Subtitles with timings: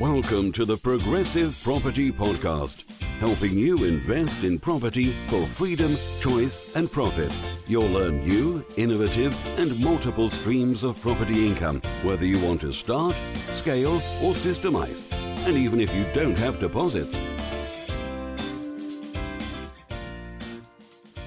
[0.00, 6.88] Welcome to the Progressive Property Podcast, helping you invest in property for freedom, choice, and
[6.88, 7.34] profit.
[7.66, 13.12] You'll learn new, innovative, and multiple streams of property income, whether you want to start,
[13.54, 15.12] scale, or systemize,
[15.48, 17.18] and even if you don't have deposits.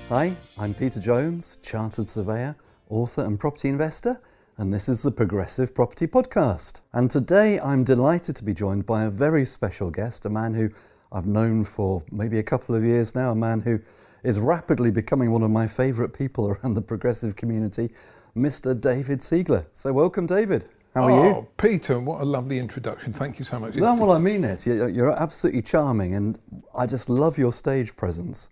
[0.08, 2.56] Hi, I'm Peter Jones, Chartered Surveyor,
[2.90, 4.22] author, and property investor,
[4.62, 6.82] and this is the Progressive Property Podcast.
[6.94, 10.70] And today I'm delighted to be joined by a very special guest, a man who
[11.12, 13.80] I've known for maybe a couple of years now, a man who
[14.24, 17.90] is rapidly becoming one of my favourite people around the progressive community,
[18.38, 18.80] Mr.
[18.80, 19.66] David Siegler.
[19.74, 20.70] So, welcome, David.
[20.94, 21.18] How are you?
[21.18, 21.48] oh, you?
[21.58, 23.14] Peter, what a lovely introduction.
[23.14, 23.76] Thank you so much.
[23.78, 24.68] No, well, I mean it.
[24.68, 26.38] You're absolutely charming, and
[26.76, 28.52] I just love your stage presence.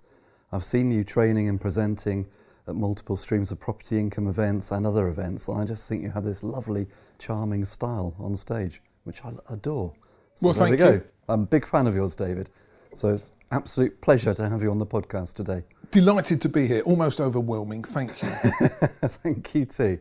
[0.51, 2.25] I've seen you training and presenting
[2.69, 6.11] at multiple streams of property income events and other events, and I just think you
[6.11, 6.87] have this lovely,
[7.17, 9.93] charming style on stage, which I adore.
[10.35, 10.91] So Well, there we go.
[10.93, 11.03] you.
[11.27, 12.49] I'm a big fan of yours, David.
[12.93, 15.63] So it's absolute pleasure to have you on the podcast today.
[15.91, 16.81] Delighted to be here.
[16.81, 17.83] Almost overwhelming.
[17.83, 18.29] Thank you.
[19.03, 19.99] Thank you too.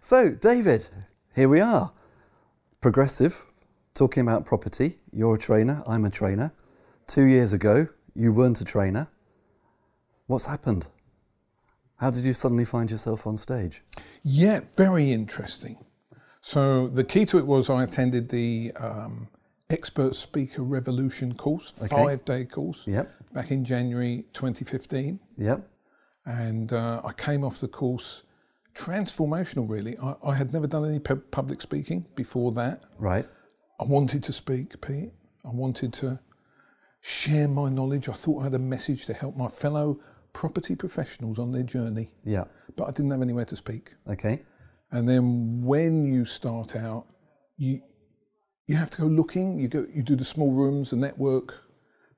[0.00, 0.88] So, David,
[1.34, 1.92] here we are.
[2.80, 3.44] Progressive,
[3.94, 4.98] talking about property.
[5.12, 6.52] You're a trainer, I'm a trainer.
[7.06, 9.08] Two years ago, you weren't a trainer.
[10.26, 10.86] What's happened?
[11.98, 13.82] How did you suddenly find yourself on stage?
[14.22, 15.76] yeah, very interesting.
[16.40, 19.28] So the key to it was I attended the um,
[19.70, 21.88] Expert Speaker Revolution course, Okay.
[21.88, 25.18] five-day course, Yep, back in January 2015.
[25.38, 25.68] yep,
[26.24, 28.24] and uh, I came off the course
[28.74, 29.68] transformational.
[29.68, 32.84] Really, I, I had never done any pu- public speaking before that.
[32.98, 33.26] right.
[33.80, 35.12] I wanted to speak, Pete.
[35.44, 36.18] I wanted to
[37.00, 38.08] share my knowledge.
[38.08, 40.00] I thought I had a message to help my fellow
[40.40, 42.44] property professionals on their journey, Yeah,
[42.76, 43.94] but I didn't have anywhere to speak.
[44.14, 44.42] okay.
[44.92, 47.06] And then when you start out,
[47.56, 47.80] you
[48.68, 49.58] you have to go looking.
[49.58, 51.48] You go, you do the small rooms, the network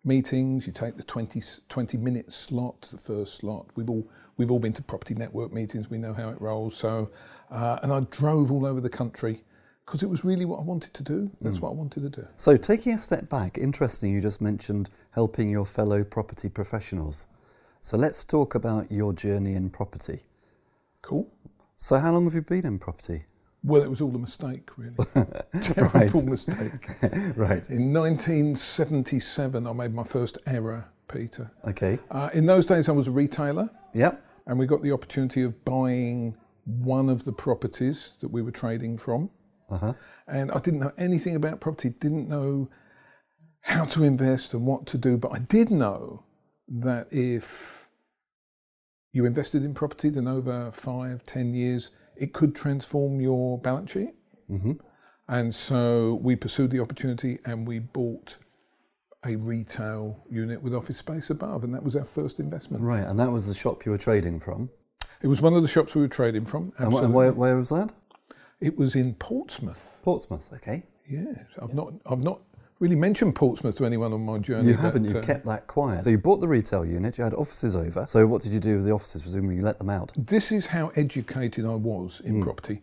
[0.05, 0.67] meetings.
[0.67, 3.67] You take the 20, s- 20 minute slot, the first slot.
[3.77, 4.05] We've all
[4.37, 5.89] we've all been to property network meetings.
[5.91, 6.77] We know how it rolls.
[6.77, 7.11] So,
[7.51, 9.45] uh, and I drove all over the country
[9.87, 11.31] because it was really what I wanted to do.
[11.41, 12.27] That's what I wanted to do.
[12.37, 17.27] So, taking a step back, interesting, you just mentioned helping your fellow property professionals.
[17.88, 20.21] So, let's talk about your journey in property.
[21.00, 21.26] Cool.
[21.78, 23.25] So, how long have you been in property?
[23.65, 24.94] Well, it was all a mistake, really.
[25.62, 26.87] Terrible mistake.
[27.34, 27.66] right.
[27.71, 31.50] In 1977, I made my first error, Peter.
[31.66, 31.98] Okay.
[32.10, 33.71] Uh, in those days, I was a retailer.
[33.94, 34.22] Yep.
[34.47, 38.98] and we got the opportunity of buying one of the properties that we were trading
[38.98, 39.31] from.
[39.71, 39.94] Uh-huh.
[40.27, 42.69] And I didn't know anything about property, didn't know
[43.62, 46.25] how to invest and what to do, but I did know
[46.69, 47.89] that if
[49.12, 54.15] you invested in property, then over five, ten years, it could transform your balance sheet.
[54.51, 54.73] Mm-hmm.
[55.28, 58.39] And so we pursued the opportunity and we bought
[59.25, 62.83] a retail unit with office space above, and that was our first investment.
[62.83, 64.71] Right, and that was the shop you were trading from.
[65.23, 66.62] It was one of the shops we were trading from.
[66.62, 67.15] And, wh- and absolutely.
[67.17, 67.93] where, where was that?
[68.61, 70.01] It was in Portsmouth.
[70.05, 70.51] Portsmouth.
[70.53, 70.84] Okay.
[71.09, 72.41] Yes, I've not I've not
[72.81, 74.69] really mentioned Portsmouth to anyone on my journey.
[74.69, 75.05] You haven't.
[75.11, 76.05] You uh, kept that quiet.
[76.05, 77.19] So you bought the retail unit.
[77.19, 78.06] You had offices over.
[78.06, 79.22] So what did you do with the offices?
[79.22, 80.12] Presumably you let them out.
[80.16, 82.83] This is how educated I was in property.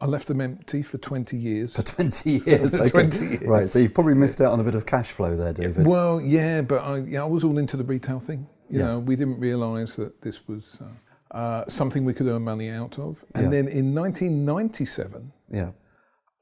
[0.00, 1.74] I left them empty for 20 years.
[1.74, 2.74] For 20 years.
[2.74, 2.90] Okay.
[2.90, 3.42] 20 years.
[3.46, 3.66] Right.
[3.68, 5.86] So you've probably missed out on a bit of cash flow there, David.
[5.86, 8.46] Well, yeah, but I, yeah, I was all into the retail thing.
[8.68, 8.92] You Yes.
[8.92, 12.98] know, we didn't realise that this was uh, uh, something we could earn money out
[12.98, 13.24] of.
[13.34, 13.50] And Yeah.
[13.50, 15.70] then in 1997, Yeah.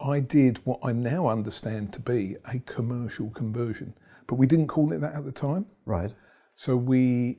[0.02, 3.94] I did what I now understand to be a commercial conversion,
[4.26, 5.66] but we didn't call it that at the time.
[5.86, 6.12] Right.
[6.56, 7.38] So we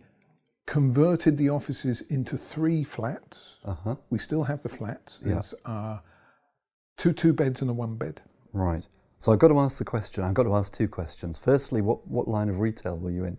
[0.66, 3.58] converted the offices into three flats.
[3.66, 3.96] Uh huh.
[4.10, 5.22] We still have the flats.
[5.26, 5.34] Yeah.
[5.34, 6.00] There's uh,
[6.98, 8.22] two two beds and a one bed.
[8.54, 8.88] Right.
[9.20, 10.24] So I've got to ask the question.
[10.24, 11.38] I've got to ask two questions.
[11.38, 13.38] Firstly, what, what line of retail were you in?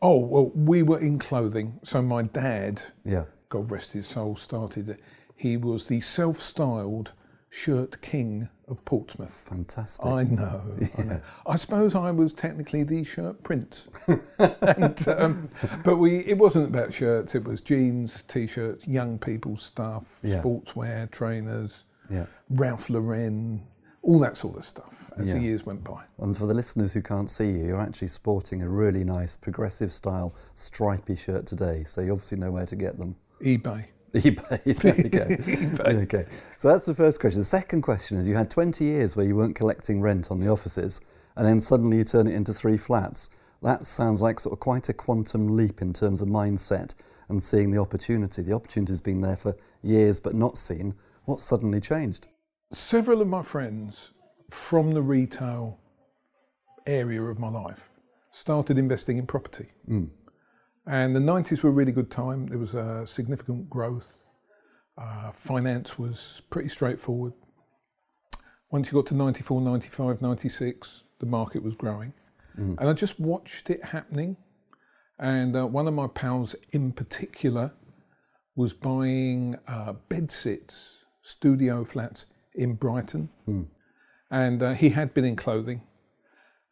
[0.00, 1.80] Oh well, we were in clothing.
[1.82, 3.24] So my dad, Yeah.
[3.48, 5.00] God rest his soul, started it.
[5.36, 7.12] He was the self-styled
[7.50, 9.32] shirt king of Portsmouth.
[9.48, 10.04] Fantastic.
[10.04, 10.62] I know,
[10.98, 11.20] I know.
[11.46, 13.88] I suppose I was technically the shirt prince.
[14.38, 15.48] and, um,
[15.84, 20.42] but we, it wasn't about shirts, it was jeans, t-shirts, young people's stuff, Yeah.
[20.42, 22.26] sportswear, trainers, Yeah.
[22.50, 23.62] Ralph Lauren,
[24.02, 26.04] all that sort of stuff as the years went by.
[26.18, 29.90] And for the listeners who can't see you, you're actually sporting a really nice progressive
[29.92, 31.84] style stripy shirt today.
[31.84, 33.16] So you obviously know where to get them.
[33.42, 33.86] eBay.
[34.14, 35.84] eBay.
[35.94, 36.00] You.
[36.02, 36.24] Okay.
[36.56, 37.40] So that's the first question.
[37.40, 40.48] The second question is you had 20 years where you weren't collecting rent on the
[40.48, 41.00] offices
[41.36, 43.30] and then suddenly you turn it into three flats.
[43.62, 46.94] That sounds like sort of quite a quantum leap in terms of mindset
[47.28, 48.42] and seeing the opportunity.
[48.42, 50.94] The opportunity's been there for years but not seen.
[51.24, 52.28] What suddenly changed?
[52.72, 54.12] Several of my friends
[54.48, 55.78] from the retail
[56.86, 57.90] area of my life,
[58.30, 59.66] started investing in property.
[59.86, 60.06] Hmm.
[60.88, 62.46] And the 90s were a really good time.
[62.46, 64.32] There was uh, significant growth.
[64.96, 67.34] Uh, finance was pretty straightforward.
[68.70, 72.12] Once you got to 94, 95, 96, the market was growing.
[72.80, 74.36] And I just watched it happening.
[75.20, 77.72] And uh, one of my pals in particular
[78.56, 83.28] was buying uh, bedsits, studio flats in Brighton.
[84.30, 85.82] And uh, he had been in clothing,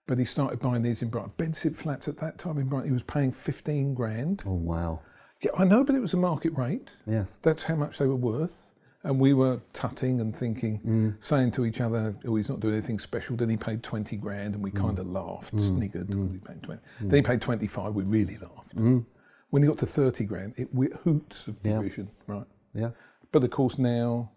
[0.06, 1.32] but he started buying these in Brighton.
[1.36, 4.44] Bedsit flats at that time in Brighton, he was paying 15 grand.
[4.46, 5.00] Oh, wow.
[5.42, 6.96] Yeah, I know, but it was a market rate.
[7.06, 7.38] Yes.
[7.42, 8.72] That's how much they were worth.
[9.02, 11.22] And we were tutting and thinking, mm.
[11.22, 13.36] saying to each other, oh, he's not doing anything special.
[13.36, 14.80] Then he paid 20 grand and we mm.
[14.80, 15.60] kind of laughed, mm.
[15.60, 16.08] sniggered.
[16.12, 16.80] when He paid 20.
[17.00, 18.74] Then he paid 25, we really laughed.
[18.74, 20.68] When he got to 30 grand, it
[21.02, 21.76] hoots of Yeah.
[21.76, 22.46] division, right?
[22.74, 22.90] Yeah.
[23.30, 24.32] But of course now,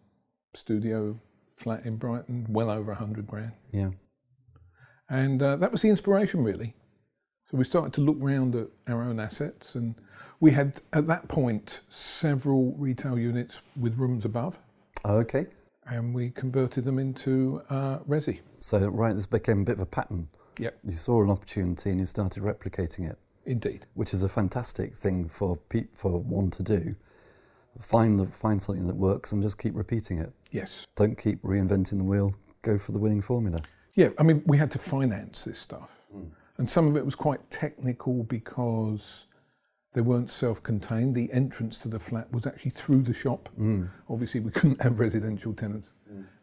[0.53, 1.19] studio
[1.55, 3.53] flat in Brighton, well over 100 grand.
[3.71, 3.89] Yeah.
[5.09, 6.75] And uh, that was the inspiration, really.
[7.49, 9.95] So we started to look round at our own assets, and
[10.39, 14.59] we had at that point several retail units with rooms above,
[15.03, 15.47] Okay.
[15.87, 18.39] and we converted them into uh, resi.
[18.59, 20.27] So, right, this became a bit of a pattern.
[20.59, 23.87] Yep, You saw an opportunity and you started replicating it, indeed.
[23.95, 26.95] which is a fantastic thing for pe- for one to do.
[27.79, 30.33] Find the, find something that works and just keep repeating it.
[30.51, 30.85] Yes.
[30.95, 32.35] Don't keep reinventing the wheel.
[32.61, 33.61] Go for the winning formula.
[33.99, 35.91] Yeah, I mean, we had to finance this stuff.
[36.57, 39.25] And some of it was quite technical because
[39.93, 41.15] they weren't self contained.
[41.15, 43.49] The entrance to the flat was actually through the shop.
[44.09, 45.93] Obviously, we couldn't have residential tenants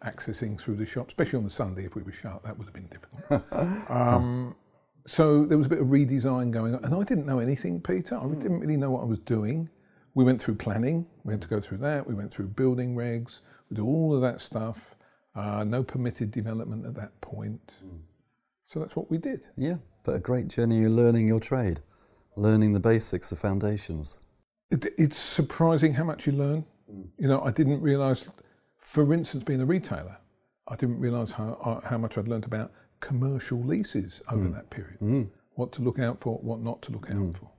[0.04, 2.42] accessing through the shop, especially on the Sunday if we were shut.
[2.42, 3.90] That would have been difficult.
[3.90, 4.54] um,
[5.06, 6.84] so there was a bit of redesign going on.
[6.84, 8.16] And I didn't know anything, Peter.
[8.18, 9.70] I didn't really know what I was doing.
[10.14, 12.06] We went through planning, we had to go through that.
[12.06, 14.95] We went through building regs, we did all of that stuff.
[15.36, 17.74] Uh, no permitted development at that point.
[17.80, 17.96] Hmm.
[18.64, 19.42] So that's what we did.
[19.56, 20.78] Yeah, but a great journey.
[20.78, 21.80] You're learning your trade,
[22.36, 24.16] learning the basics, the foundations.
[24.70, 26.64] It, it's surprising how much you learn.
[26.90, 27.02] Hmm.
[27.18, 28.30] You know, I didn't realise,
[28.78, 30.16] for instance, being a retailer,
[30.68, 34.54] I didn't realise how, uh, how much I'd learnt about commercial leases over hmm.
[34.54, 35.28] that period.
[35.54, 37.50] What to look out for, what not to look out for.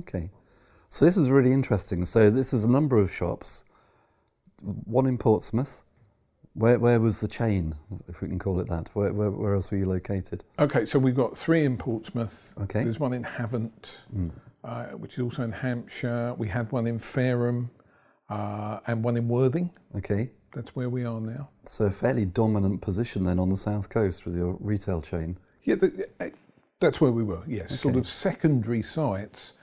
[0.00, 0.30] Okay.
[0.90, 2.04] So this is really interesting.
[2.04, 3.64] So this is a number of shops.
[4.60, 5.82] One in Portsmouth.
[6.60, 7.74] Where, where was the chain,
[8.06, 8.90] if we can call it that?
[8.92, 10.44] Where, where, where else were you located?
[10.58, 12.52] Okay, so we've got three in Portsmouth.
[12.60, 12.84] Okay.
[12.84, 14.00] There's one in Havant,
[14.62, 16.34] uh, which is also in Hampshire.
[16.36, 17.70] We had one in Fareham
[18.28, 19.70] uh, and one in Worthing.
[19.96, 20.32] Okay.
[20.52, 21.48] That's where we are now.
[21.64, 25.38] So a fairly dominant position then on the south coast with your retail chain.
[25.64, 26.26] Yeah, the, uh,
[26.78, 27.42] that's where we were.
[27.46, 29.54] Yes, sort of secondary sites.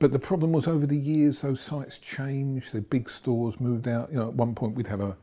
[0.00, 2.72] But the problem was over the years those sites changed.
[2.72, 4.10] The big stores moved out.
[4.10, 5.16] You know, at one point we'd have a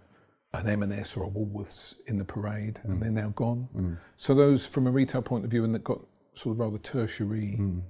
[0.54, 3.00] an M&S or a Woolworths in the parade, and mm.
[3.02, 3.70] they're now gone.
[3.76, 3.98] Mm.
[4.18, 6.02] So those, from a retail point of view, and that got
[6.34, 7.82] sort of rather tertiary, mm.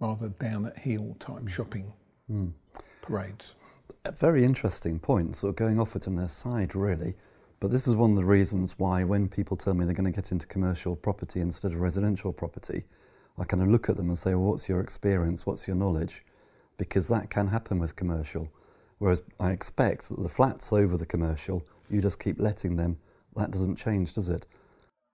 [0.00, 1.92] rather down at heel type shopping
[3.02, 3.54] parades.
[4.04, 7.14] A very interesting point, sort of going off it on their side, really.
[7.60, 10.16] But this is one of the reasons why, when people tell me they're going to
[10.16, 12.84] get into commercial property instead of residential property,
[13.36, 15.44] I kind of look at them and say, well, what's your experience?
[15.44, 16.24] What's your knowledge?
[16.76, 18.48] Because that can happen with commercial.
[18.98, 22.98] Whereas I expect that the flats over the commercial, you just keep letting them.
[23.36, 24.46] That doesn't change, does it?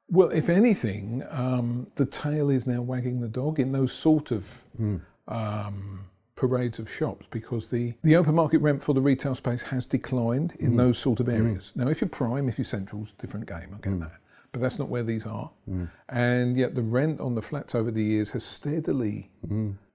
[0.09, 4.49] Well, if anything, um, the tail is now wagging the dog in those sort of
[4.76, 4.97] hmm.
[5.28, 9.87] um, parades of shops because the, the open market rent for the retail space has
[9.87, 10.76] declined in hmm.
[10.76, 11.33] those sort of hmm.
[11.33, 11.73] areas.
[11.75, 14.12] Now, if you're prime, if you're central, it's a different game, I get that.
[14.52, 15.50] But that's not where these are.
[16.11, 19.33] And yet the rent on the flats over the years has steadily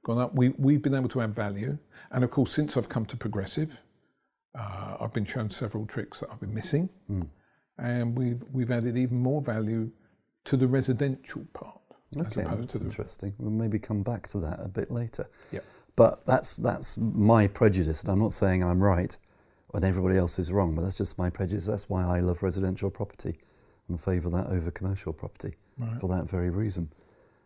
[0.03, 0.35] gone up.
[0.35, 1.77] We, we've been able to add value.
[2.11, 3.79] And of course, since I've come to Progressive,
[4.55, 6.89] uh, I've been shown several tricks that I've been missing
[7.77, 9.91] and we've we've added even more value
[10.45, 11.79] to the residential part
[12.17, 13.33] Okay, that's interesting.
[13.37, 15.29] We'll maybe come back to that a bit later.
[15.51, 15.63] Yep.
[15.95, 19.15] But that's that's my prejudice, and I'm not saying I'm right
[19.75, 21.65] and everybody else is wrong, but that's just my prejudice.
[21.65, 23.37] That's why I love residential property
[23.87, 25.99] and favour that over commercial property Right.
[26.01, 26.91] for that very reason.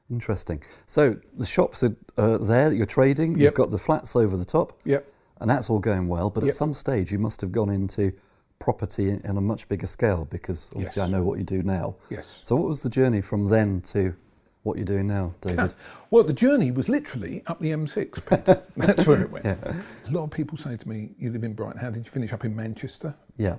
[0.09, 0.63] Interesting.
[0.87, 3.37] So the shops are uh, there that you're trading.
[3.37, 5.05] You've got the flats over the top, Yep.
[5.39, 6.29] And that's all going well.
[6.29, 6.49] But Yep.
[6.49, 8.13] at some stage, you must have gone into
[8.59, 11.09] property in a much bigger scale because obviously Yes.
[11.09, 11.95] I know what you do now.
[12.09, 12.41] Yes.
[12.43, 14.15] So what was the journey from then to
[14.63, 15.73] what you're doing now, David?
[16.09, 18.25] Well, the journey was literally up the M6.
[18.25, 18.57] Pete.
[18.77, 19.45] That's where it went.
[19.45, 21.81] A lot of people say to me, "You live in Brighton.
[21.81, 23.57] How did you finish up in Manchester?" yeah.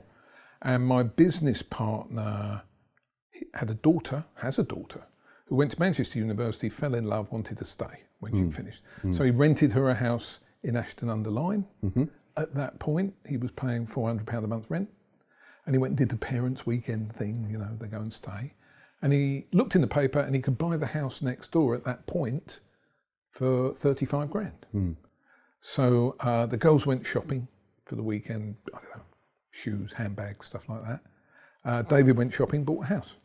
[0.62, 2.62] And my business partner
[3.52, 5.02] had a daughter, has a daughter,
[5.47, 8.50] who went to Manchester University, fell in love, wanted to stay when she hmm.
[8.50, 8.83] finished.
[9.02, 9.12] Hmm.
[9.12, 11.66] So he rented her a house in Ashton under Lyne.
[12.37, 14.88] At that point, he was paying £400 a month rent.
[15.66, 18.52] And he went and did the parents' weekend thing, you know, they go and stay.
[19.00, 21.85] And he looked in the paper and he could buy the house next door at
[21.85, 22.61] that point
[23.30, 24.66] for 35 grand.
[25.61, 27.49] So uh, the girls went shopping
[27.87, 29.02] for the weekend, I don't know,
[29.50, 31.00] shoes, handbags, stuff like that.
[31.64, 33.16] Uh, David went shopping, bought a house.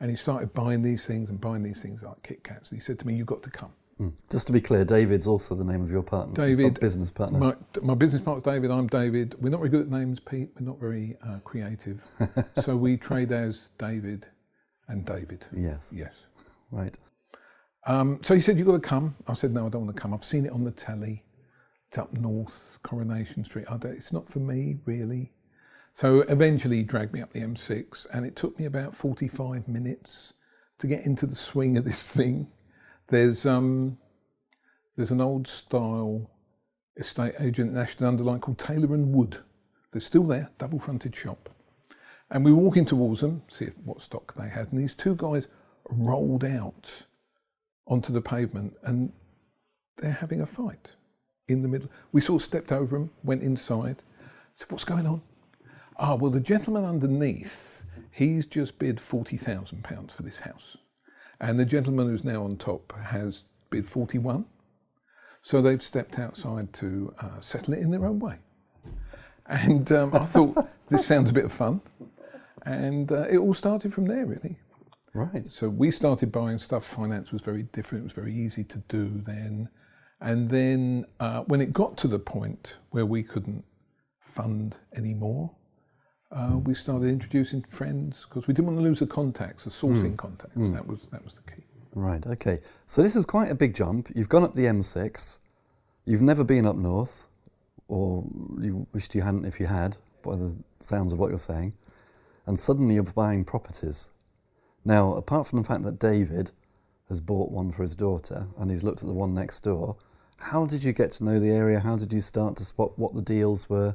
[0.00, 2.70] And he started buying these things and buying these things like Kit Kats.
[2.70, 3.72] And he said to me, You've got to come.
[4.30, 7.38] Just to be clear, David's also the name of your partner, David, business partner.
[7.38, 8.70] My, my business partner's David.
[8.70, 9.34] I'm David.
[9.40, 10.50] We're not very good at names, Pete.
[10.58, 12.02] We're not very uh, creative,
[12.58, 14.26] so we trade as David
[14.88, 15.44] and David.
[15.54, 16.14] yes, Yes.
[16.70, 16.96] right.
[17.86, 20.00] Um, so he said, "You've got to come." I said, "No, I don't want to
[20.00, 20.14] come.
[20.14, 21.24] I've seen it on the telly.
[21.88, 23.66] It's up north, Coronation Street.
[23.84, 25.32] It's not for me, really."
[25.92, 30.34] So eventually, he dragged me up the M6, and it took me about 45 minutes
[30.78, 32.48] to get into the swing of this thing.
[33.10, 33.98] There's um,
[34.96, 36.30] there's an old style
[36.96, 39.38] estate agent in Ashton under Lyne called Taylor and Wood.
[39.90, 41.48] They're still there, double fronted shop.
[42.30, 45.48] And we were walking towards them, see what stock they had, and these two guys
[45.88, 47.04] rolled out
[47.88, 49.12] onto the pavement and
[49.96, 50.92] they're having a fight
[51.48, 51.90] in the middle.
[52.12, 54.02] We sort of stepped over them, went inside,
[54.54, 55.20] said, What's going on?
[55.96, 60.76] Ah, well, the gentleman underneath, he's just bid £40,000 for this house.
[61.40, 64.44] And the gentleman who's now on top has bid 41.
[65.42, 68.36] So they've stepped outside to uh, settle it in their own way.
[69.46, 71.80] And um, I thought, this sounds a bit of fun.
[72.66, 74.58] And uh, it all started from there, really.
[75.14, 75.50] Right.
[75.50, 76.84] So we started buying stuff.
[76.84, 78.02] Finance was very different.
[78.02, 79.68] It was very easy to do then.
[80.20, 83.64] And then uh, when it got to the point where we couldn't
[84.20, 85.50] fund anymore,
[86.32, 90.16] uh, we started introducing friends because we didn't want to lose the contacts, the sourcing
[90.16, 90.70] contacts.
[90.72, 91.62] That was that was the key.
[91.94, 92.60] Right, okay.
[92.86, 94.10] So this is quite a big jump.
[94.14, 95.38] You've gone up the M6.
[96.04, 97.26] You've never been up north,
[97.88, 98.24] or
[98.60, 101.72] you wished you hadn't if you had, by the sounds of what you're saying.
[102.46, 104.08] And suddenly you're buying properties.
[104.84, 106.52] Now, apart from the fact that David
[107.08, 109.96] has bought one for his daughter and he's looked at the one next door,
[110.36, 111.80] how did you get to know the area?
[111.80, 113.94] How did you start to spot what the deals were?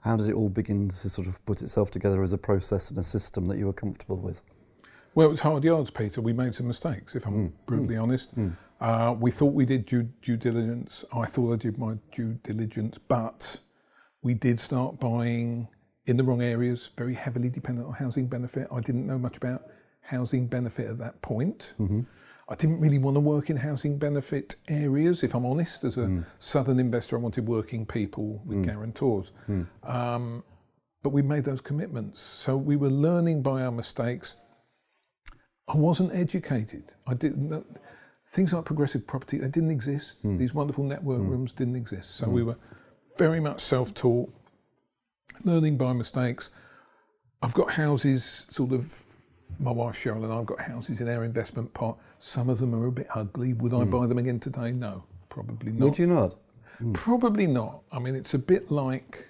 [0.00, 2.98] How did it all begin to sort of put itself together as a process and
[2.98, 4.42] a system that you were comfortable with?
[5.14, 6.20] Well, it was hard yards, Peter.
[6.20, 8.36] We made some mistakes, if I'm mm, mm, brutally honest.
[8.38, 8.56] Mm.
[8.80, 11.04] Uh, we thought we did due, due diligence.
[11.12, 13.58] I thought I did my due diligence, but
[14.22, 15.68] we did start buying
[16.06, 18.68] in the wrong areas, very heavily dependent on housing benefit.
[18.72, 19.64] I didn't know much about
[20.02, 21.74] housing benefit at that point.
[21.80, 22.00] Mm-hmm.
[22.50, 25.84] I didn't really want to work in housing benefit areas, if I'm honest.
[25.84, 26.20] As a hmm.
[26.38, 28.62] southern investor, I wanted working people with hmm.
[28.62, 29.32] guarantors.
[29.46, 29.62] Hmm.
[29.82, 30.44] Um,
[31.02, 32.20] but we made those commitments.
[32.22, 34.36] So we were learning by our mistakes.
[35.68, 36.94] I wasn't educated.
[37.06, 37.64] I didn't
[38.30, 39.38] things like progressive property.
[39.38, 40.22] They didn't exist.
[40.22, 42.16] These wonderful network rooms didn't exist.
[42.16, 42.56] So we were
[43.16, 44.32] very much self-taught,
[45.44, 46.50] learning by mistakes.
[47.42, 49.02] I've got houses, sort of.
[49.58, 51.98] My wife Cheryl and I've got houses in our investment pot.
[52.18, 53.54] Some of them are a bit ugly.
[53.54, 54.72] Would I buy them again today?
[54.72, 55.84] No, probably not.
[55.84, 56.36] Would you not?
[56.92, 57.82] Probably not.
[57.90, 59.26] I mean, it's a bit like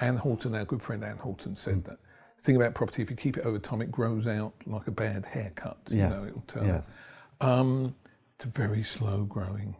[0.00, 1.98] Anne Horton, our good friend Anne Horton, said that
[2.42, 5.24] thing about property, if you keep it over time, it grows out like a bad
[5.24, 5.78] haircut.
[5.88, 6.22] You Yes.
[6.22, 6.66] know, it'll turn.
[6.66, 6.94] Yes.
[7.40, 7.94] Um,
[8.36, 9.76] it's a very slow growing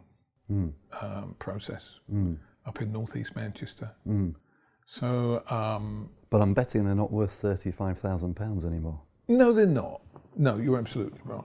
[0.49, 1.99] um, process
[2.65, 3.91] up in northeast Manchester.
[4.87, 9.01] So, um, But I'm betting they're not worth £35,000 anymore.
[9.27, 10.01] No, they're not.
[10.35, 11.43] No, you're absolutely right.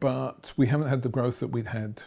[0.00, 2.02] But we haven't had the growth that we'd had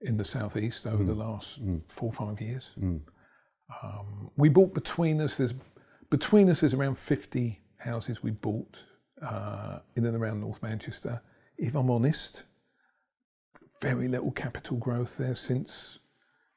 [0.00, 1.18] in the southeast over the mm.
[1.18, 1.80] last mm.
[1.88, 2.70] four or five years.
[2.78, 3.00] Mm.
[3.82, 5.38] Um, we bought between us.
[5.38, 5.54] There's
[6.10, 8.84] between us there's around 50 houses we bought
[9.22, 11.22] uh, in and around North Manchester.
[11.56, 12.44] If I'm honest,
[13.80, 15.98] very little capital growth there since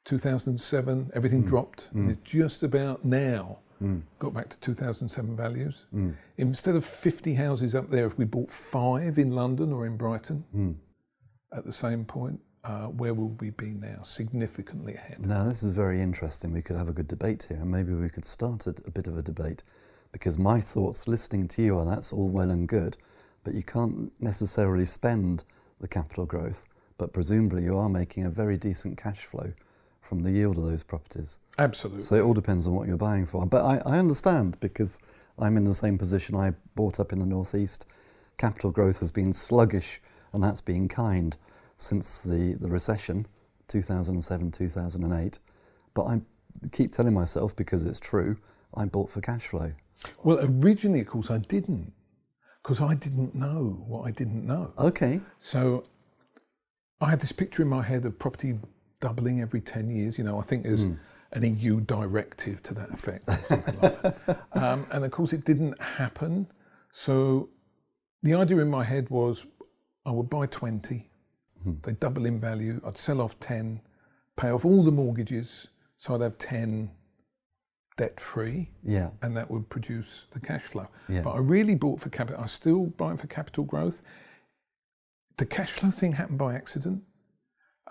[0.06, 1.12] 2007.
[1.14, 1.90] Everything dropped.
[1.94, 4.02] And it's just about now Mm.
[4.20, 5.84] got back to 2007 values.
[5.94, 6.16] Mm.
[6.38, 10.44] Instead of 50 houses up there, if we bought five in London or in Brighton
[10.56, 10.76] mm.
[11.54, 14.02] at the same point, uh, where will we be now?
[14.04, 15.26] Significantly ahead.
[15.26, 16.52] Now, this is very interesting.
[16.52, 19.08] We could have a good debate here, and maybe we could start a, a bit
[19.08, 19.64] of a debate
[20.12, 22.98] because my thoughts listening to you are that's all well and good,
[23.44, 25.44] but you can't necessarily spend
[25.80, 26.66] the capital growth,
[26.98, 29.54] but presumably you are making a very decent cash flow
[30.08, 31.40] from the yield of those properties.
[31.58, 32.02] Absolutely.
[32.02, 33.46] So it all depends on what you're buying for.
[33.46, 35.00] But I, I understand because
[35.38, 36.36] I'm in the same position.
[36.36, 37.86] I bought up in the northeast.
[38.38, 40.02] Capital growth has been sluggish,
[40.34, 41.36] and that's been kind
[41.78, 43.28] since the, the recession,
[43.68, 45.40] 2007, 2008.
[45.94, 46.22] But I
[46.72, 48.38] keep telling myself, because it's true,
[48.74, 49.74] I bought for cash flow.
[50.24, 51.94] Well, originally, of course, I didn't,
[52.62, 54.74] because I didn't know what I didn't know.
[54.78, 55.22] Okay.
[55.40, 55.84] So
[57.02, 58.60] I had this picture in my head of property
[59.00, 60.18] doubling every 10 years.
[60.18, 60.84] You know, I think there's
[61.34, 63.28] an EU directive to that effect.
[63.28, 64.42] like that.
[64.54, 66.48] Um, and of course, it didn't happen.
[66.92, 67.50] So
[68.24, 69.46] the idea in my head was
[70.06, 71.10] I would buy 20,
[71.84, 73.82] they double in value, I'd sell off 10,
[74.38, 76.90] pay off all the mortgages, so I'd have 10
[77.98, 79.10] debt free, Yeah.
[79.22, 80.88] and that would produce the cash flow.
[81.10, 81.22] Yeah.
[81.24, 84.02] But I really bought for capital, I still buying for capital growth.
[85.38, 87.04] The cash flow thing happened by accident.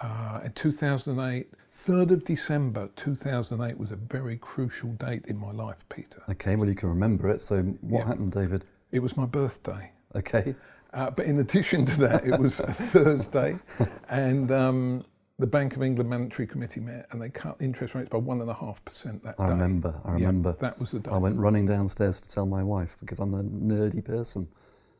[0.00, 5.88] Uh, in 2008, 3rd of December 2008 was a very crucial date in my life,
[5.88, 6.22] Peter.
[6.28, 7.40] Okay, well, you can remember it.
[7.40, 8.06] So, what Yeah.
[8.06, 8.64] happened, David?
[8.92, 9.92] It was my birthday.
[10.14, 10.54] Okay.
[10.92, 13.58] Uh, but in addition to that, it was a Thursday,
[14.08, 15.04] and um,
[15.38, 18.48] the Bank of England Monetary Committee met, and they cut interest rates by one and
[18.50, 19.52] a half percent that I day.
[19.52, 19.94] remember.
[20.04, 20.56] I Yeah, remember.
[20.60, 21.10] that was the day.
[21.10, 24.46] I went running downstairs to tell my wife because I'm a nerdy person.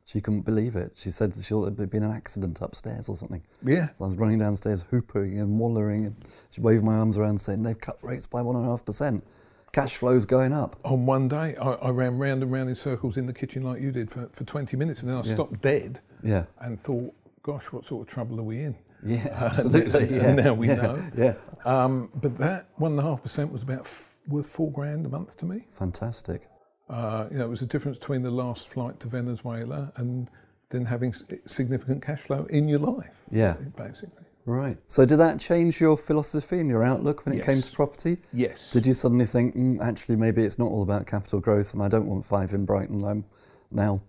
[0.07, 0.93] She couldn't believe it.
[0.95, 3.43] She said she'll, there'd been an accident upstairs or something.
[3.65, 6.15] yeah, So I was running downstairs, hooping and wallering, and
[6.51, 9.25] she waved my arms around, saying they've cut rates by one and a half percent.
[9.73, 10.77] Cash flow's going up.
[10.85, 13.83] on one day, I, I ran round and round in circles in the kitchen like
[13.83, 15.35] you did for, for 20 minutes, and then I Yeah.
[15.35, 20.05] stopped dead Yeah, and thought, "Gosh, what sort of trouble are we in?" yeah, absolutely.
[20.05, 20.45] and Yeah.
[20.45, 20.75] now we yeah.
[20.77, 21.03] know.
[21.19, 21.35] Yeah,
[21.65, 25.09] Um, but that one and a half percent was about f- worth four grand a
[25.09, 25.65] month to me.
[25.75, 26.49] fantastic.
[26.89, 30.31] Uh, you know, it was the difference between the last flight to Venezuela and
[30.71, 31.15] then having
[31.45, 33.25] significant cash flow in your life.
[33.31, 33.55] Yeah.
[33.77, 34.25] basically.
[34.47, 34.79] Right.
[34.87, 38.19] So did that change your philosophy and your outlook when it came to property?
[38.33, 38.71] Yes.
[38.71, 41.89] Did you suddenly think, mm, actually, maybe it's not all about capital growth, and I
[41.89, 43.05] don't want five in Brighton.
[43.05, 43.25] I'm
[43.73, 44.03] now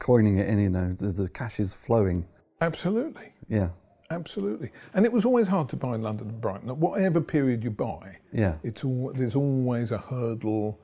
[0.00, 0.58] coining it in.
[0.58, 2.26] You know, the, the cash is flowing.
[2.60, 3.68] Absolutely, Yeah,
[4.10, 4.70] absolutely.
[4.94, 6.68] And it was always hard to buy in London and Brighton.
[6.70, 10.80] At whatever period you buy, yeah, it's all, there's always a hurdle.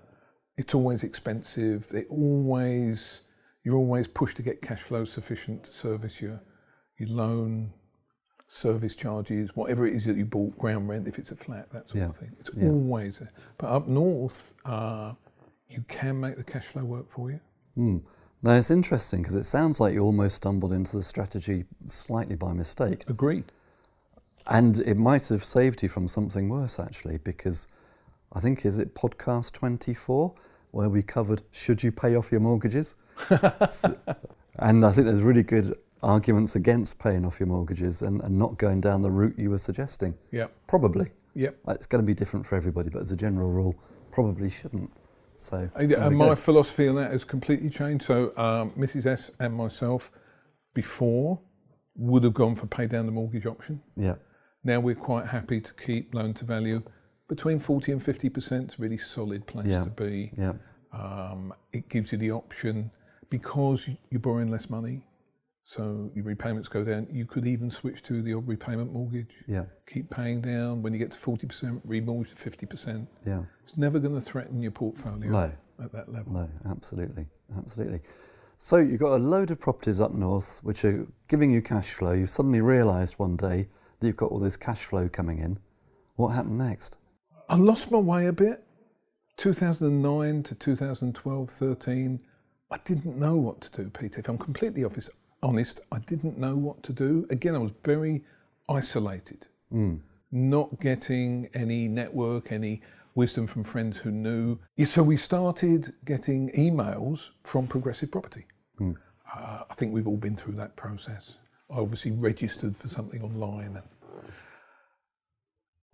[0.61, 1.91] It's always expensive.
[1.95, 3.23] It always
[3.65, 6.43] you're always pushed to get cash flow sufficient to service your
[6.99, 7.73] your loan,
[8.47, 11.89] service charges, whatever it is that you bought, ground rent if it's a flat, that
[11.89, 12.09] sort Yeah.
[12.11, 12.37] of thing.
[12.41, 12.69] It's Yeah.
[12.69, 13.31] always there.
[13.57, 15.15] But up north, uh,
[15.71, 17.41] you can make the cash flow work for you.
[17.79, 18.03] Mm.
[18.43, 22.53] Now it's interesting because it sounds like you almost stumbled into the strategy slightly by
[22.53, 23.51] mistake, Agreed.
[24.49, 27.17] and it might have saved you from something worse actually.
[27.17, 27.67] Because
[28.33, 30.35] I think is it podcast twenty four
[30.73, 32.95] where we covered should you pay off your mortgages,
[34.59, 38.57] and I think there's really good arguments against paying off your mortgages and, and not
[38.59, 40.15] going down the route you were suggesting.
[40.33, 40.53] Yep.
[40.67, 41.11] Probably.
[41.35, 41.57] Yep.
[41.69, 43.75] It's going to be different for everybody, but as a general rule,
[44.11, 44.91] probably shouldn't.
[45.37, 46.35] So, And, and my go.
[46.37, 48.05] philosophy on that has completely changed.
[48.05, 49.07] So um, Mrs.
[49.07, 50.11] S and myself
[50.75, 51.41] before
[51.97, 53.81] would have gone for pay down the mortgage option.
[53.97, 54.15] yeah,
[54.65, 56.83] Now we're quite happy to keep loan to value
[57.31, 59.85] between 40 and 50% is a really solid place Yeah.
[59.85, 60.33] to be.
[60.37, 60.55] yeah,
[60.93, 62.91] Um, it gives you the option
[63.31, 65.07] because you're borrowing less money,
[65.63, 67.07] so your repayments go down.
[67.09, 69.45] You could even switch to the odd repayment mortgage.
[69.47, 70.83] yeah, Keep paying down.
[70.83, 73.07] When you get to 40%, remortgage to 50%.
[73.25, 73.45] yeah.
[73.63, 75.53] It's never going to threaten your portfolio No.
[75.79, 76.33] at that level.
[76.33, 78.01] No, absolutely, absolutely.
[78.59, 82.11] So you've got a load of properties up north which are giving you cash flow.
[82.13, 83.69] You've suddenly realised one day
[84.01, 85.61] that you've got all this cash flow coming in.
[86.17, 86.97] What happened next?
[87.51, 88.63] I lost my way a bit.
[89.37, 92.21] 2009 to 2012, 13,
[92.71, 94.21] I didn't know what to do, Peter.
[94.21, 94.85] If I'm completely
[95.43, 97.27] honest, I didn't know what to do.
[97.31, 98.23] Again, I was very
[98.69, 99.49] isolated,
[100.31, 102.83] not getting any network, any
[103.17, 104.57] wisdom from friends who knew.
[104.85, 108.47] So we started getting emails from Progressive Property.
[108.81, 111.37] Uh, I think we've all been through that process.
[111.69, 113.89] I obviously registered for something online and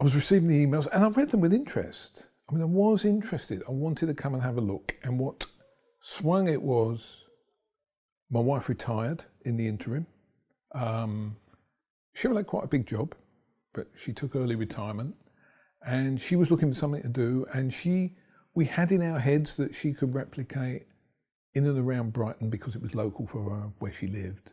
[0.00, 2.26] I was receiving the emails and I read them with interest.
[2.48, 3.62] I mean, I was interested.
[3.66, 4.94] I wanted to come and have a look.
[5.02, 5.46] And what
[6.00, 7.24] swung it was
[8.30, 10.06] my wife retired in the interim.
[10.72, 11.36] Um,
[12.12, 13.14] she had quite a big job,
[13.72, 15.14] but she took early retirement
[15.86, 17.46] and she was looking for something to do.
[17.54, 18.16] And she,
[18.54, 20.86] we had in our heads that she could replicate
[21.54, 24.50] in and around Brighton because it was local for her where she lived,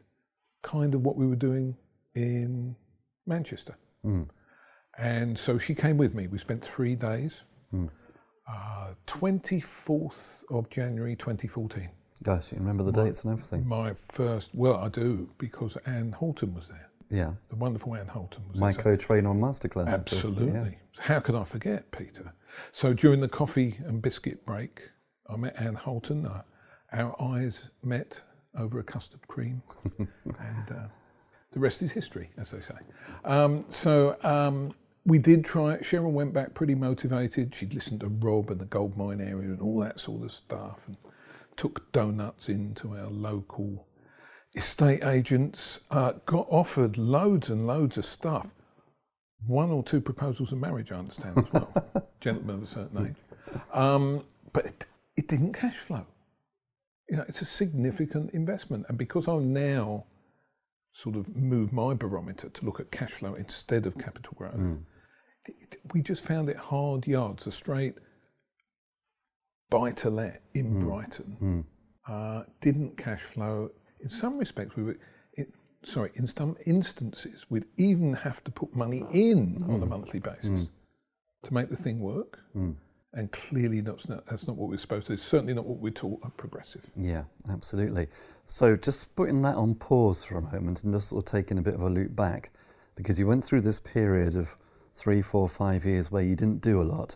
[0.62, 1.76] kind of what we were doing
[2.16, 2.76] in
[3.26, 3.76] Manchester.
[4.98, 6.28] And so she came with me.
[6.28, 7.44] We spent three days.
[8.46, 11.90] Uh, 24th of January 2014.
[12.24, 13.66] Gosh, you remember the dates and everything.
[13.68, 16.90] My first, well, I do because Anne Holton was there.
[17.10, 18.76] Yeah, The wonderful Anne Holton was my there.
[18.76, 19.86] So- co-trainer on masterclass.
[19.86, 20.78] course, Absolutely.
[21.00, 22.34] How could I forget, Peter?
[22.72, 24.90] So during the coffee and biscuit break,
[25.30, 26.26] I met Anne Holton.
[26.26, 26.42] Uh,
[26.92, 28.22] our eyes met
[28.58, 29.62] over a custard cream,
[29.98, 30.88] and uh,
[31.52, 32.76] the rest is history, as they say.
[33.26, 34.74] Um, so um,
[35.06, 35.82] we did try it.
[35.82, 37.54] Cheryl went back pretty motivated.
[37.54, 40.88] She'd listened to Rob and the gold mine area and all that sort of stuff,
[40.88, 40.98] and
[41.56, 43.88] took donuts into our local
[44.56, 45.82] estate agents.
[45.92, 48.52] Uh, got offered loads and loads of stuff
[49.48, 53.62] one or two proposals of marriage, I understand as well, gentlemen of a certain age.
[53.74, 54.86] Um, but it,
[55.18, 56.06] it didn't cash flow.
[57.10, 60.06] You know, it's a significant investment, and because I'm now
[60.94, 64.84] sort of moved my barometer to look at cash flow instead of capital growth, mm.
[65.94, 67.48] We just found it hard yards.
[67.48, 67.96] A straight
[69.70, 70.86] buy to let in mm.
[70.86, 71.66] Brighton mm.
[72.08, 73.70] Uh, didn't cash flow.
[74.02, 74.98] In some respects, we were
[75.86, 79.70] sorry, in some instances, we'd even have to put money in mm.
[79.70, 79.90] on a mm.
[79.90, 80.70] monthly basis mm.
[81.44, 82.40] to make the thing work.
[82.56, 82.76] Mm.
[83.16, 85.14] And clearly, that's not, that's not what we're supposed to.
[85.14, 86.90] It's certainly not what we're taught at Progressive.
[86.96, 88.08] Yeah, absolutely.
[88.48, 91.62] So, just putting that on pause for a moment and just sort of taking a
[91.62, 92.50] bit of a loop back,
[92.96, 94.56] because you went through this period of
[94.94, 97.16] three, four, five years where you didn't do a lot.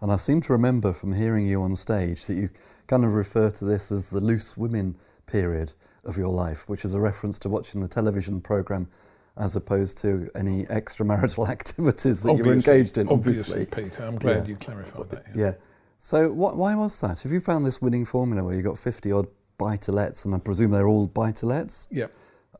[0.00, 2.50] And I seem to remember from hearing you on stage that you
[2.86, 5.72] kind of refer to this as the loose women period
[6.04, 8.88] of your life, which is a reference to watching the television program
[9.36, 13.08] as opposed to any extramarital activities that obviously, you were engaged in.
[13.08, 13.84] Obviously, obviously.
[13.84, 14.50] Peter, I'm glad yeah.
[14.50, 15.24] you clarified that.
[15.34, 15.44] Yeah.
[15.44, 15.52] yeah.
[15.98, 17.20] So, what, why was that?
[17.20, 20.34] Have you found this winning formula where you got 50 odd buy to lets, and
[20.34, 21.88] I presume they're all buy to lets?
[21.90, 22.08] Yeah.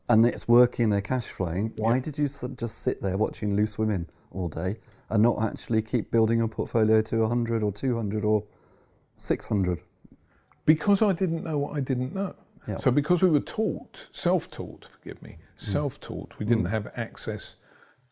[0.09, 1.73] And it's working, they're cash flowing.
[1.77, 4.77] Why did you just sit there watching loose women all day
[5.09, 8.43] and not actually keep building your portfolio to 100 or 200 or
[9.17, 9.79] 600?
[10.65, 12.35] Because I didn't know what I didn't know.
[12.79, 15.61] So because we were taught, self-taught, forgive me, mm.
[15.61, 16.71] self-taught, we didn't mm.
[16.71, 17.57] have access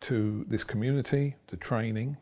[0.02, 2.18] to this community, to training.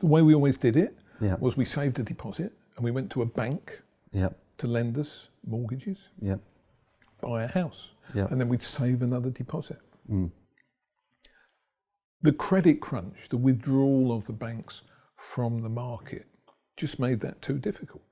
[0.00, 0.98] The way we always did it
[1.38, 3.80] was we saved a deposit and we went to a bank
[4.12, 6.08] to lend us mortgages,
[7.20, 9.78] buy a house, and then we'd save another deposit.
[10.10, 10.32] Mm.
[12.22, 14.82] The credit crunch, the withdrawal of the banks
[15.16, 16.26] from the market,
[16.76, 18.02] just made that too difficult.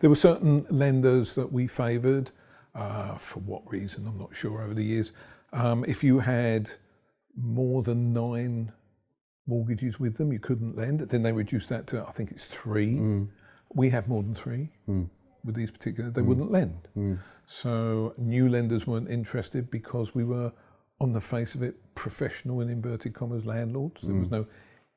[0.00, 2.30] There were certain lenders that we favoured,
[2.74, 5.12] uh, for what reason, I'm not sure over the years.
[5.52, 6.70] Um, if you had
[7.36, 8.72] more than nine
[9.46, 11.00] mortgages with them, you couldn't lend.
[11.00, 12.94] Then they reduced that to, I think it's three.
[12.94, 13.28] Mm.
[13.74, 15.08] We have more than three mm.
[15.44, 16.26] with these particular, they mm.
[16.26, 16.88] wouldn't lend.
[16.96, 17.18] Mm.
[17.46, 20.52] So new lenders weren't interested because we were,
[21.00, 24.02] on the face of it, professional in inverted commas landlords.
[24.02, 24.32] There was mm.
[24.32, 24.46] no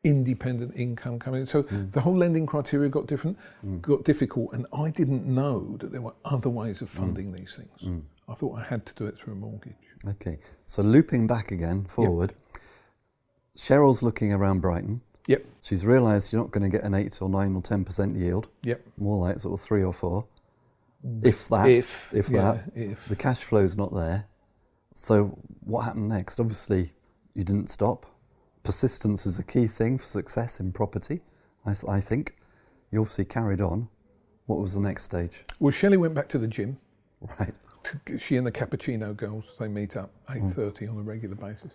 [0.03, 1.45] independent income coming in.
[1.45, 1.91] So mm.
[1.91, 3.81] the whole lending criteria got different, mm.
[3.81, 7.37] got difficult, and I didn't know that there were other ways of funding mm.
[7.37, 7.81] these things.
[7.83, 8.03] Mm.
[8.27, 9.73] I thought I had to do it through a mortgage.
[10.07, 12.61] Okay, so looping back again forward, yep.
[13.57, 15.01] Cheryl's looking around Brighton.
[15.27, 15.45] Yep.
[15.61, 18.47] She's realised you're not going to get an eight or nine or ten percent yield.
[18.63, 18.81] Yep.
[18.97, 20.25] More like sort of three or four.
[21.21, 21.67] If that.
[21.67, 22.13] If.
[22.13, 22.71] If yeah, that.
[22.73, 23.05] If.
[23.05, 24.25] The cash flow's not there.
[24.99, 26.39] So what happened next?
[26.39, 26.91] Obviously,
[27.33, 28.05] you didn't stop
[28.63, 31.21] persistence is a key thing for success in property,
[31.65, 32.35] I, I think.
[32.91, 33.89] You obviously carried on.
[34.45, 35.43] What was the next stage?
[35.59, 36.77] Well, Shelley went back to the gym.
[37.39, 37.53] Right.
[38.19, 40.91] She and the Cappuccino girls, they meet up 8.30 mm.
[40.91, 41.73] on a regular basis.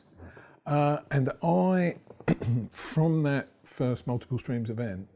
[0.67, 1.97] Uh, and I,
[2.71, 5.09] from that first multiple streams event,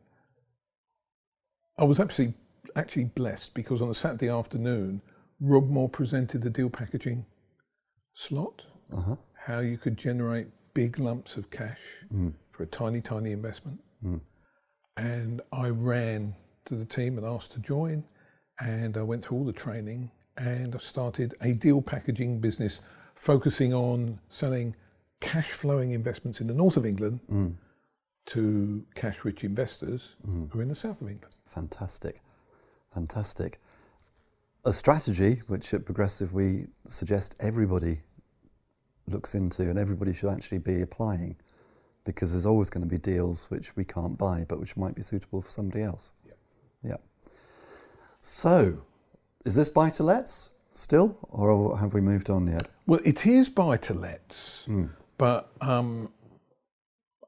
[1.78, 2.34] I was actually
[2.74, 5.00] actually blessed because on a Saturday afternoon,
[5.40, 7.24] Rob Moore presented the deal packaging
[8.18, 9.14] slot, uh-huh.
[9.35, 11.81] how you could generate big lumps of cash
[12.12, 12.33] mm.
[12.50, 13.78] for a tiny, tiny investment.
[14.04, 14.20] Mm.
[14.96, 18.02] And I ran to the team and asked to join.
[18.61, 22.81] And I went through all the training and I started a deal packaging business
[23.14, 24.74] focusing on selling
[25.20, 27.54] cash flowing investments in the north of England mm.
[28.26, 30.50] to cash rich investors mm.
[30.50, 31.35] who are in the south of England.
[31.54, 32.20] Fantastic.
[32.92, 33.61] Fantastic.
[34.64, 38.00] A strategy which at Progressive we suggest everybody
[39.06, 41.36] looks into and everybody should actually be applying
[42.04, 45.02] because there's always going to be deals which we can't buy but which might be
[45.02, 46.12] suitable for somebody else.
[46.26, 46.32] Yeah.
[46.82, 46.96] yeah.
[48.20, 48.78] So,
[49.44, 52.68] is this buy to lets still or have we moved on yet?
[52.86, 54.90] Well, it is buy to lets, mm.
[55.16, 56.10] but um,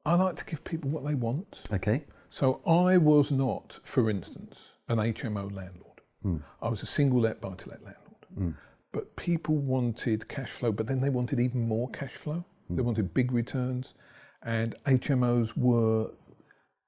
[0.05, 1.69] I like to give people what they want.
[1.73, 2.05] Okay.
[2.31, 5.90] So I was not, for instance, an HMO landlord.
[6.25, 6.43] Mm.
[6.61, 8.27] I was a single let buy to let landlord.
[8.39, 8.55] Mm
[8.93, 12.45] but people wanted cash flow, but then they wanted even more cash flow.
[12.71, 12.77] Mm.
[12.77, 13.95] They wanted big returns,
[14.43, 16.11] and HMOs were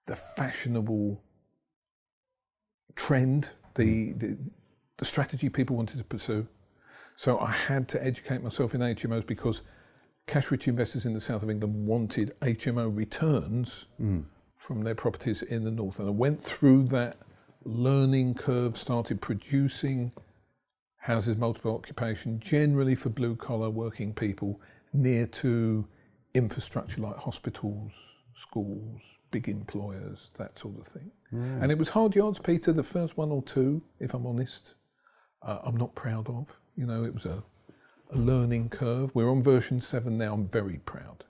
[0.07, 1.23] the fashionable
[2.97, 4.18] trend, the, hmm.
[4.18, 4.38] the,
[4.99, 6.47] the strategy people wanted to pursue.
[7.14, 9.62] So I had to educate myself in HMOs because
[10.27, 14.25] cash-rich investors in the south of England wanted HMO returns mm.
[14.57, 17.16] from their properties in the north, and I went through that
[17.64, 20.12] learning curve, started producing
[20.96, 24.61] houses multiple occupation, generally for blue collar working people
[24.92, 25.87] near to
[26.35, 27.92] infrastructure like hospitals,
[28.35, 31.11] schools, big employers, that sort of thing.
[31.33, 31.62] Mm.
[31.62, 34.75] And it was hard yards, Peter, the first one or two, if I'm honest,
[35.42, 36.46] uh, I'm not proud of.
[36.77, 37.42] You know, it was a,
[38.12, 39.14] a learning curve.
[39.14, 40.35] We're on version seven now.
[40.35, 41.25] I'm very proud.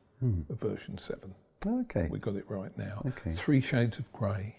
[0.50, 1.34] of version 7.
[1.66, 2.08] Okay.
[2.10, 3.02] We got it right now.
[3.06, 3.32] Okay.
[3.32, 4.56] Three shades of grey,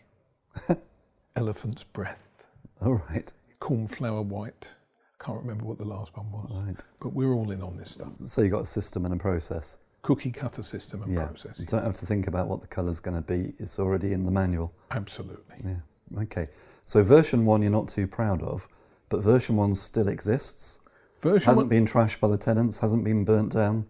[1.36, 2.46] elephant's breath,
[2.82, 3.32] All right.
[3.60, 4.72] cornflower white.
[5.20, 6.52] Can't remember what the last one was.
[6.68, 6.76] Right.
[7.00, 8.16] But we're all in on this stuff.
[8.16, 9.78] So you've got a system and a process.
[10.02, 11.28] Cookie cutter system and Yeah.
[11.28, 11.58] process.
[11.60, 13.54] You don't have to think about what the colour's going to be.
[13.58, 14.74] It's already in the manual.
[14.92, 15.56] Absolutely.
[15.64, 16.22] Yeah.
[16.24, 16.50] Okay.
[16.84, 18.68] So version one you're not too proud of,
[19.08, 20.80] but version one still exists.
[21.22, 22.80] Version hasn't one, been trashed by the tenants.
[22.80, 23.86] Hasn't been burnt down.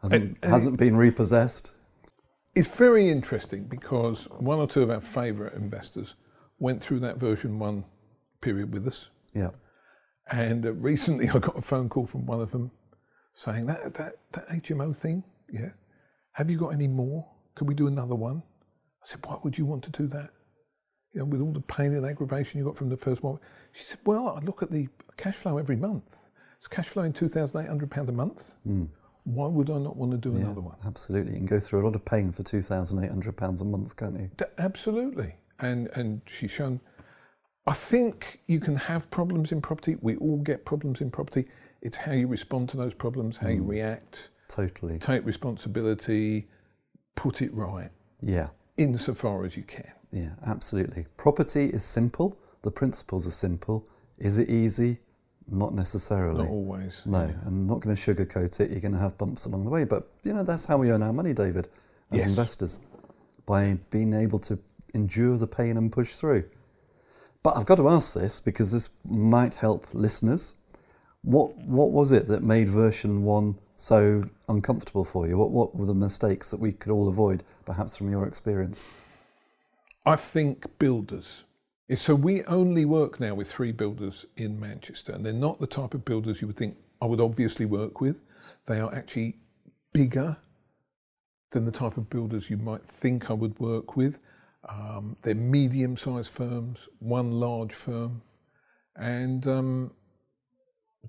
[0.00, 1.72] Hasn't hasn't been repossessed.
[2.54, 6.14] it's very interesting because one or two of our favourite investors
[6.62, 7.84] went through that version one
[8.40, 9.08] period with us.
[9.34, 9.50] Yeah.
[10.30, 12.70] And uh, recently I got a phone call from one of them
[13.34, 15.70] saying, that, that, that HMO thing, yeah,
[16.32, 17.28] have you got any more?
[17.56, 18.42] Could we do another one?
[19.02, 20.30] I said, why would you want to do that?
[21.12, 23.38] You know, with all the pain and aggravation you got from the first one.
[23.72, 26.28] She said, well, I look at the cash flow every month.
[26.58, 28.54] It's cash flowing £2,800 a month.
[29.24, 30.30] Why would I not want to do.
[30.32, 30.76] Yeah, another one?
[30.86, 31.32] Absolutely.
[31.32, 34.30] You can go through a lot of pain for £2,800 a month, can't you?
[34.36, 35.34] D- Absolutely.
[35.62, 36.80] And and she's shown.
[37.66, 39.96] I think you can have problems in property.
[40.00, 41.46] We all get problems in property.
[41.80, 43.68] It's how you respond to those problems, how you mm.
[43.68, 44.98] react, Totally.
[44.98, 46.48] take responsibility,
[47.14, 48.48] put it right, Yeah.
[48.76, 49.92] insofar as you can.
[50.10, 51.06] Yeah, absolutely.
[51.16, 52.36] Property is simple.
[52.62, 53.86] The principles are simple.
[54.18, 54.98] Is it easy?
[55.48, 56.44] Not necessarily.
[56.44, 57.02] Not always.
[57.06, 58.70] No, I'm not going to sugarcoat it.
[58.70, 59.84] You're going to have bumps along the way.
[59.84, 61.68] But, you know, that's how we earn our money, David,
[62.12, 62.28] as Yes.
[62.28, 62.78] investors,
[63.46, 64.58] by being able to
[64.94, 66.44] endure the pain and push through.
[67.42, 70.54] But I've got to ask this because this might help listeners.
[71.22, 75.36] What, what was it that made version one so uncomfortable for you?
[75.36, 78.84] What, what were the mistakes that we could all avoid, perhaps from your experience?
[80.04, 81.44] I think builders.
[81.94, 85.94] So we only work now with three builders in Manchester, and they're not the type
[85.94, 88.20] of builders you would think I would obviously work with.
[88.66, 89.36] They are actually
[89.92, 90.36] bigger
[91.50, 94.18] than the type of builders you might think I would work with.
[94.68, 98.22] Um, they're medium-sized firms, one large firm,
[98.96, 99.90] and um,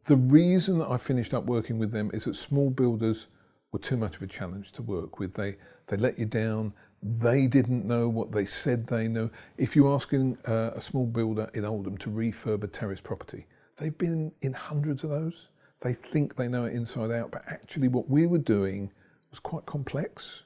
[0.06, 3.28] the reason that I finished up working with them is that small builders
[3.72, 5.34] were too much of a challenge to work with.
[5.34, 6.74] They they let you down.
[7.02, 9.30] They didn't know what they said they knew.
[9.58, 13.46] If you're asking uh, a small builder in Oldham to refurb a terrace property,
[13.78, 15.50] they've been in hundreds of those.
[15.82, 18.92] They think they know it inside out, but actually, what we were doing
[19.32, 20.43] was quite complex.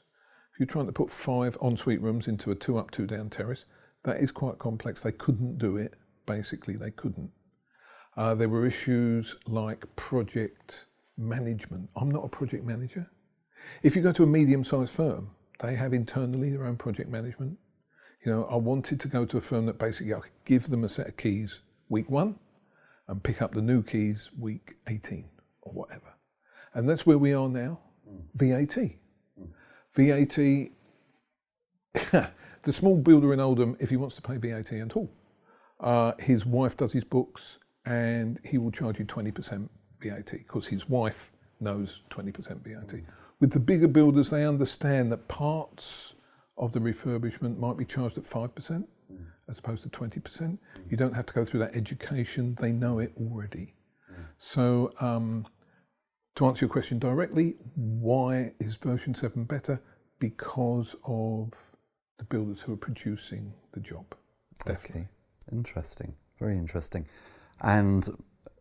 [0.57, 3.65] If you're trying to put five ensuite rooms into a two up, two down terrace,
[4.05, 5.03] that is quite complex.
[5.03, 5.93] They couldn't do it.
[6.25, 7.29] Basically, they couldn't.
[8.17, 11.91] Uh, there were issues like project management.
[11.95, 13.07] I'm not a project manager.
[13.83, 17.59] If you go to a medium sized firm, they have internally their own project management.
[18.25, 20.83] You know, I wanted to go to a firm that basically I could give them
[20.83, 22.39] a set of keys week one
[23.07, 25.29] and pick up the new keys week 18
[25.61, 26.15] or whatever.
[26.73, 27.79] And that's where we are now
[28.33, 28.75] VAT.
[29.97, 30.69] VAT,
[32.63, 35.09] the small builder in Oldham, if he wants to pay VAT at all,
[35.79, 39.67] uh, his wife does his books and he will charge you 20%
[40.01, 43.01] VAT because his wife knows 20% VAT.
[43.39, 46.15] With the bigger builders, they understand that parts
[46.57, 48.85] of the refurbishment might be charged at 5%
[49.49, 50.57] as opposed to 20%.
[50.89, 53.73] You don't have to go through that education, they know it already.
[54.37, 55.47] So, um,
[56.37, 59.81] to answer your question directly, why is version 7 better?
[60.19, 61.51] Because of
[62.19, 64.05] the builders who are producing the job.
[64.63, 65.01] Definitely.
[65.01, 65.09] Okay,
[65.51, 67.07] interesting, very interesting.
[67.61, 68.07] And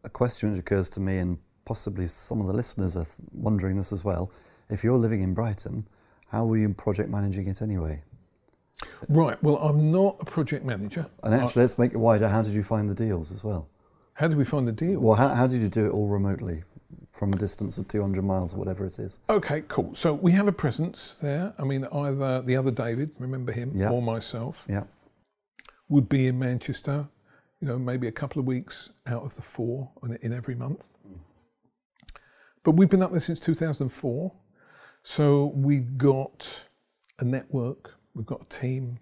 [0.04, 3.92] a question which occurs to me, and possibly some of the listeners are wondering this
[3.92, 4.32] as well.
[4.70, 5.86] If you're living in Brighton,
[6.28, 8.02] how were you project managing it anyway?
[9.10, 11.06] Right, well, I'm not a project manager.
[11.22, 12.28] And actually, let's make it wider.
[12.28, 13.68] How did you find the deals as well?
[14.14, 14.98] How did we find the deal?
[15.00, 16.62] Well, how, how did you do it all remotely
[17.16, 19.20] from a distance of 200 miles or whatever it is?
[19.30, 19.94] Okay, cool.
[19.94, 21.54] So we have a presence there.
[21.58, 23.90] I mean, either the other David, remember him, Yeah.
[23.90, 24.84] or myself, Yeah,
[25.88, 27.08] would be in Manchester,
[27.60, 30.84] you know, maybe a couple of weeks out of the four in, in every month.
[32.64, 34.32] But we've been up there since 2004.
[35.02, 36.64] So we've got
[37.18, 38.98] a network, we've got a team,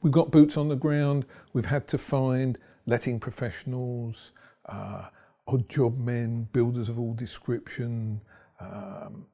[0.00, 1.26] we've got boots on the ground.
[1.52, 4.32] We've had to find letting professionals,
[4.66, 5.08] uh,
[5.46, 8.20] odd job men, builders of all description,
[8.60, 9.26] um,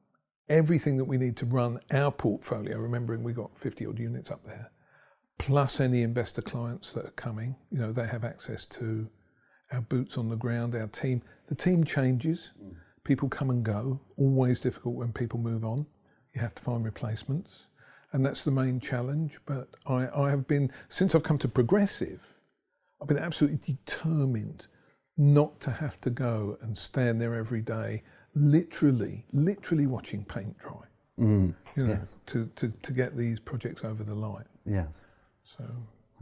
[0.49, 2.77] everything that we need to run our portfolio.
[2.77, 4.71] Remembering we got 50 odd units up there,
[5.37, 7.55] plus any investor clients that are coming.
[7.71, 9.09] You know, they have access to
[9.71, 11.21] our boots on the ground, our team.
[11.47, 12.51] The team changes.
[13.03, 13.99] People come and go.
[14.17, 15.85] Always difficult when people move on.
[16.33, 17.67] You have to find replacements.
[18.11, 19.39] And that's the main challenge.
[19.45, 22.25] But I, I have been, since I've come to Progressive,
[23.01, 24.67] I've been absolutely determined
[25.19, 28.01] not to have to go and stand there every day,
[28.33, 30.81] literally, literally watching paint dry.
[31.19, 31.53] Mm.
[31.75, 32.17] you know, yes.
[32.27, 34.45] to, to, to get these projects over the line.
[34.65, 35.05] Yes.
[35.43, 35.65] So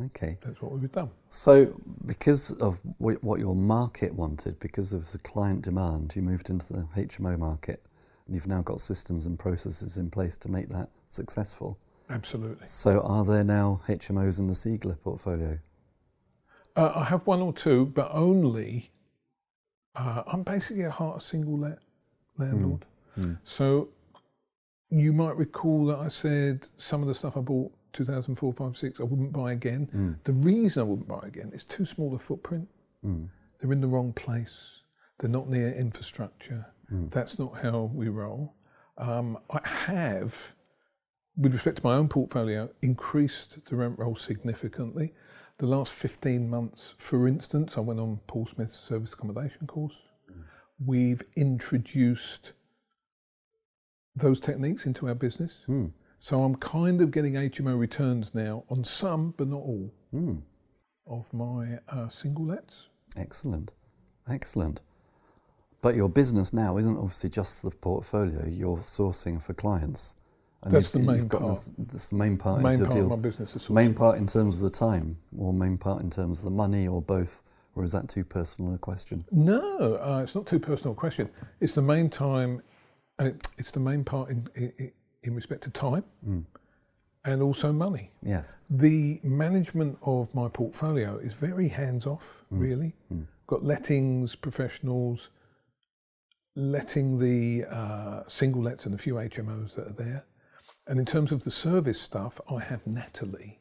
[0.04, 0.38] Okay.
[0.42, 1.10] that's what we've done.
[1.30, 1.74] So,
[2.06, 6.72] because of wh- what your market wanted, because of the client demand, you moved into
[6.72, 7.84] the HMO market,
[8.26, 11.78] and you've now got systems and processes in place to make that successful.
[12.10, 12.66] Absolutely.
[12.68, 15.60] So, are there now HMOs in the Siegler portfolio?
[16.78, 18.92] Uh, I have one or two, but only.
[19.96, 21.80] Uh, I'm basically at heart a single let
[22.38, 22.86] landlord.
[23.44, 23.90] So
[24.92, 29.00] you might recall that I said some of the stuff I bought 2004, 5, 6,
[29.00, 30.18] I wouldn't buy again.
[30.24, 32.68] The reason I wouldn't buy again is too small a footprint.
[33.60, 34.84] They're in the wrong place.
[35.18, 36.68] They're not near infrastructure.
[37.10, 38.54] That's not how we roll.
[39.00, 40.54] Um, I have,
[41.36, 45.14] with respect to my own portfolio, increased the rent roll significantly.
[45.60, 49.98] The last 15 months, for instance, I went on Paul Smith's service accommodation course.
[50.28, 50.42] Hmm.
[50.86, 52.54] We've introduced
[54.16, 55.64] those techniques into our business.
[55.66, 55.88] Hmm.
[56.20, 60.38] So I'm kind of getting HMO returns now on some, but not all, hmm.
[61.08, 62.90] of my uh, single lets.
[63.16, 63.72] Excellent.
[64.30, 64.82] Excellent.
[65.82, 70.16] But your business now isn't obviously just the portfolio, you're sourcing for clients.
[70.64, 71.70] And That's the main got part.
[71.78, 72.62] This, main part.
[72.62, 73.10] Main part of deal.
[73.10, 76.40] my business is Main part in terms of the time, or main part in terms
[76.40, 77.44] of the money, or both?
[77.76, 79.24] Or is that too personal a question?
[79.32, 81.30] No, uh, it's not too personal a question.
[81.62, 82.64] It's the main time.
[83.20, 84.92] Uh, it's the main part in, in,
[85.24, 86.04] in respect to time,
[87.24, 88.10] and also money.
[88.24, 88.58] Yes.
[88.70, 92.94] The management of my portfolio is very hands off, really.
[93.46, 95.30] Got lettings professionals,
[96.56, 100.26] letting the uh, single lets and a few HMOs that are there.
[100.88, 103.60] And in terms of the service stuff, I have Natalie,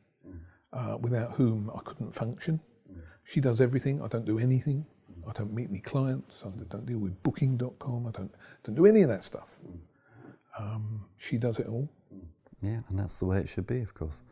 [0.72, 2.60] uh, without whom I couldn't function.
[3.24, 4.00] She does everything.
[4.00, 4.86] I don't do anything.
[5.28, 6.44] I don't meet any clients.
[6.44, 8.06] I don't deal with Booking.com.
[8.06, 9.56] I don't don't do any of that stuff.
[10.58, 11.88] Um, she does it all.
[12.62, 14.22] Yeah, and that's the way it should be, of course.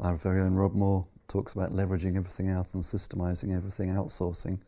[0.00, 4.58] Our very own Rob Moore talks about leveraging everything out and systemizing everything, outsourcing.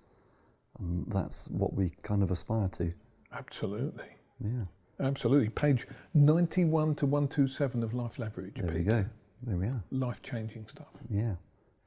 [0.79, 2.92] And that's what we kind of aspire to.
[3.33, 4.09] Absolutely.
[4.40, 4.64] Yeah.
[5.05, 5.51] Absolutely.
[5.51, 8.55] Page 91 to 127 of Life Leverage.
[8.57, 9.05] There we go.
[9.43, 9.83] There we are.
[9.90, 10.88] Life changing stuff.
[11.11, 11.35] Yeah,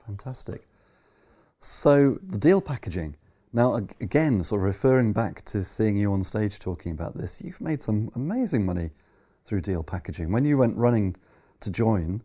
[0.05, 0.67] fantastic.
[1.59, 3.15] So the deal packaging.
[3.53, 7.59] Now, again, sort of referring back to seeing you on stage talking about this, you've
[7.59, 8.91] made some amazing money
[9.45, 10.31] through deal packaging.
[10.31, 11.15] When you went running
[11.61, 12.21] to join,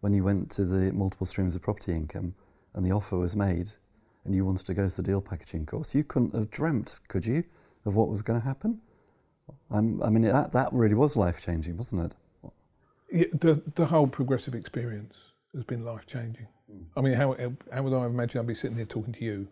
[0.00, 2.34] when you went to the multiple streams of property income,
[2.74, 3.68] and the offer was made,
[4.24, 7.24] and you wanted to go to the deal packaging course, you couldn't have dreamt, could
[7.24, 7.44] you,
[7.84, 8.80] of what was going to happen?
[9.70, 12.50] I'm, I mean, that, that really was life changing, wasn't it?
[13.10, 15.16] Yeah, the, the whole progressive experience
[15.54, 16.48] has been life changing.
[16.70, 16.82] Hmm.
[16.96, 17.36] I mean, how,
[17.72, 19.48] how would I imagine I'd be sitting here talking to you,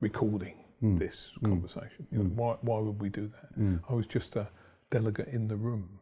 [0.00, 0.98] recording hmm.
[0.98, 1.50] this hmm.
[1.50, 2.06] conversation?
[2.10, 3.80] You know, why, why would we do that?
[3.88, 4.48] I was just a
[4.90, 6.00] delegate in the room.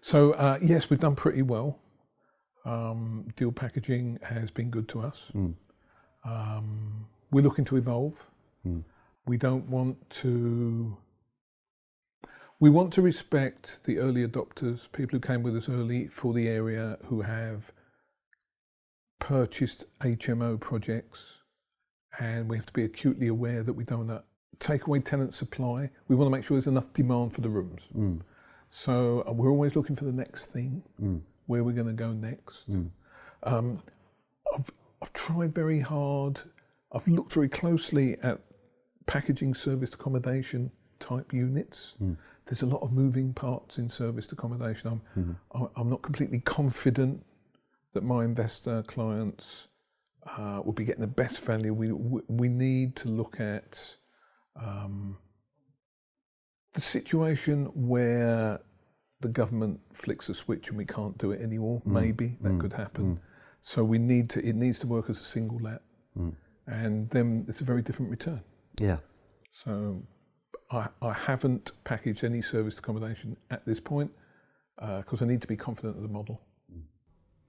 [0.00, 1.78] So, uh, yes, we've done pretty well.
[2.64, 5.30] Um, deal packaging has been good to us.
[6.24, 8.14] Um, we're looking to evolve.
[9.26, 10.96] We don't want to.
[12.58, 16.48] We want to respect the early adopters, people who came with us early for the
[16.48, 17.70] area who have
[19.18, 21.40] purchased HMO projects,
[22.18, 24.24] and we have to be acutely aware that we don't want to
[24.58, 25.90] take away tenant supply.
[26.08, 27.88] We want to make sure there's enough demand for the rooms.
[28.70, 30.82] So uh, we're always looking for the next thing,
[31.46, 32.68] where we're going to go next.
[33.42, 33.82] Um,
[34.54, 34.70] I've,
[35.02, 36.40] I've tried very hard.
[36.90, 38.40] I've looked very closely at
[39.04, 41.96] packaging serviced accommodation type units.
[42.46, 44.88] There's a lot of moving parts in serviced accommodation.
[44.88, 45.64] I'm, mm-hmm.
[45.64, 47.24] I- I'm not completely confident
[47.92, 49.68] that my investor clients
[50.26, 51.72] uh, will be getting the best value.
[51.72, 53.96] We, we, we need to look at
[54.54, 55.18] um,
[56.74, 58.60] the situation where
[59.20, 61.82] the government flicks a switch and we can't do it anymore.
[61.86, 61.92] Mm.
[61.92, 62.60] Maybe that mm.
[62.60, 63.16] could happen.
[63.16, 63.18] Mm.
[63.62, 64.46] So we need to.
[64.46, 65.82] It needs to work as a single let,
[66.66, 68.40] and then it's a very different return.
[68.80, 68.98] Yeah.
[69.52, 70.02] So
[70.70, 74.10] I, I haven't packaged any serviced accommodation at this point
[74.78, 76.40] uh, because I need to be confident of the model.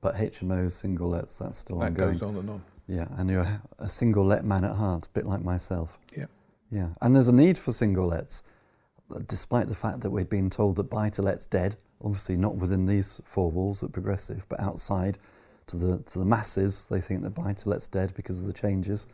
[0.01, 2.11] But HMOs, single lets, that's still That ongoing.
[2.17, 2.63] goes on and on.
[2.87, 5.97] Yeah, and you're a- a single let man at heart, a bit like myself.
[6.15, 6.25] Yeah.
[6.71, 8.43] Yeah, and there's a need for single lets,
[9.27, 11.77] despite the fact that we've been told that buy to let's dead.
[12.03, 15.17] Obviously, not within these four walls at Progressive, but outside
[15.67, 18.53] to the to the masses, they think that buy to let's dead because of the
[18.53, 19.07] changes.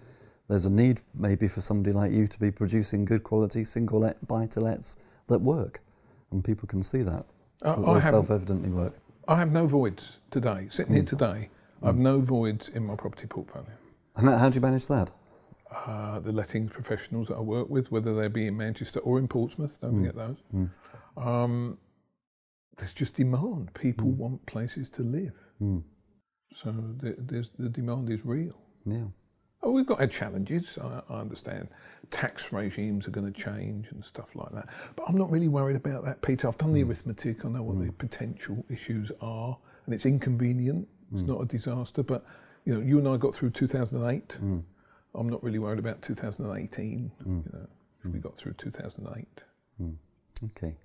[0.49, 4.25] There's a need maybe for somebody like you to be producing good quality single let
[4.27, 5.81] buy to lets that work,
[6.31, 7.25] and people can see that.
[7.63, 8.93] Uh, that I they have- self-evidently work.
[9.27, 10.67] I have no voids today.
[10.69, 11.49] Sitting here today,
[11.81, 13.71] I have no voids in my property portfolio.
[14.17, 15.11] And how do you manage that?
[15.87, 19.27] uh, the lettings professionals that I work with, whether they be in Manchester or in
[19.27, 19.79] Portsmouth.
[19.81, 20.37] Don't forget those.
[21.17, 21.79] Um,
[22.77, 23.73] there's just demand.
[23.73, 25.33] People want places to live.
[26.53, 28.55] So the, there's, the demand is real.
[28.85, 29.05] Yeah.
[29.63, 30.77] Oh, we've got our challenges.
[30.77, 31.69] I, I understand
[32.11, 34.67] tax regimes are going to change and stuff like that.
[34.95, 36.47] But I'm not really worried about that, Peter.
[36.47, 36.89] I've done the hmm.
[36.89, 37.45] arithmetic.
[37.45, 37.97] I know what the hmm.
[37.97, 40.87] potential issues are, and it's inconvenient.
[41.13, 41.27] It's hmm.
[41.27, 42.03] not a disaster.
[42.03, 42.25] But
[42.65, 44.37] you know, you and I got through 2008.
[45.15, 47.11] I'm not really worried about 2018.
[47.25, 47.67] You know,
[48.03, 49.43] if we got through 2008.
[50.45, 50.75] Okay.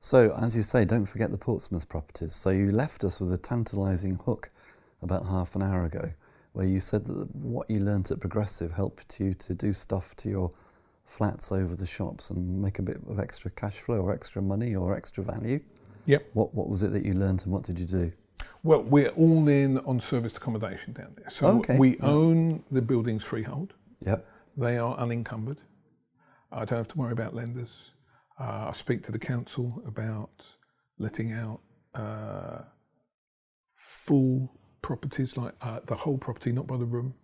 [0.00, 2.34] So, as you say, don't forget the Portsmouth properties.
[2.34, 4.50] So, you left us with a tantalising hook
[5.00, 6.10] about half an hour ago,
[6.52, 10.28] where you said that what you learnt at Progressive helped you to do stuff to
[10.28, 10.50] your
[11.04, 14.74] flats over the shops and make a bit of extra cash flow or extra money
[14.74, 15.60] or extra value.
[16.06, 16.30] Yep.
[16.34, 18.12] What, what was it that you learnt and what did you do?
[18.62, 21.30] Well, we're all in on serviced accommodation down there.
[21.30, 21.76] So Okay.
[21.78, 23.74] we own the buildings freehold.
[24.00, 24.26] Yep.
[24.56, 25.58] They are unencumbered.
[26.50, 27.92] I don't have to worry about lenders.
[28.38, 30.44] Uh, I speak to the council about
[30.98, 31.60] letting out
[31.94, 32.62] uh,
[33.70, 34.52] full
[34.82, 37.14] properties, like uh, the whole property, not by the room.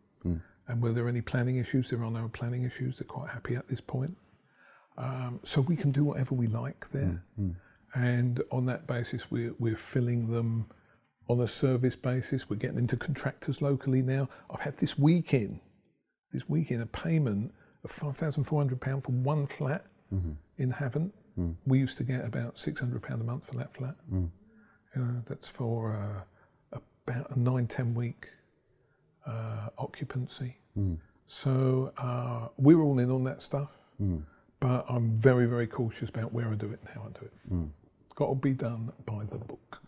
[0.71, 1.89] And were there any planning issues?
[1.91, 2.99] There are no planning issues.
[2.99, 4.17] They're quite happy at this point.
[4.99, 7.23] Um, so we can do whatever we like there.
[7.95, 10.67] And on that basis, we're, we're filling them
[11.29, 12.51] on a service basis.
[12.51, 14.29] We're getting into contractors locally now.
[14.51, 15.61] I've had this weekend,
[16.33, 17.53] this weekend, a payment
[17.85, 19.85] of £5,400 for one flat
[20.59, 21.13] in Havant.
[21.67, 23.95] We used to get about £600 a month for that flat.
[24.97, 26.23] You know, that's for uh,
[27.09, 28.29] about a nine, 10 week
[29.27, 30.57] uh, occupancy.
[31.27, 33.71] So uh, we're all in on that stuff.
[34.61, 37.33] But I'm very, very cautious about where I do it and how I do it.
[38.05, 39.83] It's got to be done by the book.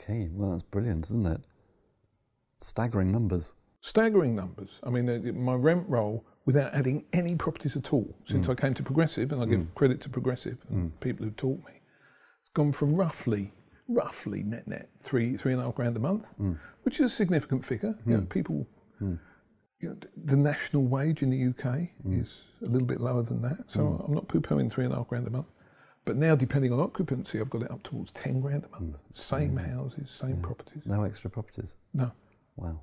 [0.00, 1.40] Okay, well, that's brilliant, isn't it?
[2.58, 3.54] Staggering numbers.
[3.80, 4.80] Staggering numbers.
[4.84, 8.74] I mean, uh, my rent roll, without adding any properties at all, since I came
[8.74, 11.80] to Progressive, and I give credit to Progressive and people who've taught me,
[12.40, 13.52] it's gone from roughly,
[13.88, 16.54] roughly net net three, three and a half grand a month, hmm.
[16.82, 17.94] which is a significant figure.
[18.06, 18.26] You know, hmm.
[18.26, 18.66] people,
[18.98, 19.14] hmm.
[19.80, 23.64] you know, the national wage in the UK is a little bit lower than that,
[23.68, 25.46] so I'm not poo-pooing three and a half grand a month.
[26.04, 28.96] But now, depending on occupancy, I've got it up towards ten grand a month.
[29.12, 30.86] Same houses, same properties.
[30.86, 31.76] No extra properties.
[31.92, 32.10] No,
[32.56, 32.80] Wow.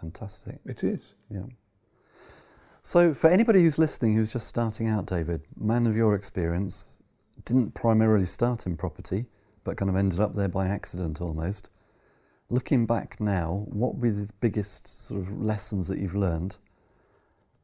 [0.00, 0.58] Fantastic.
[0.64, 1.14] it is.
[1.30, 1.44] Yeah.
[2.82, 7.00] So, for anybody who's listening who's just starting out, David, man of your experience,
[7.44, 9.26] didn't primarily start in property,
[9.64, 11.70] but kind of ended up there by accident almost.
[12.50, 16.58] Looking back now, what would be the biggest sort of lessons that you've learned?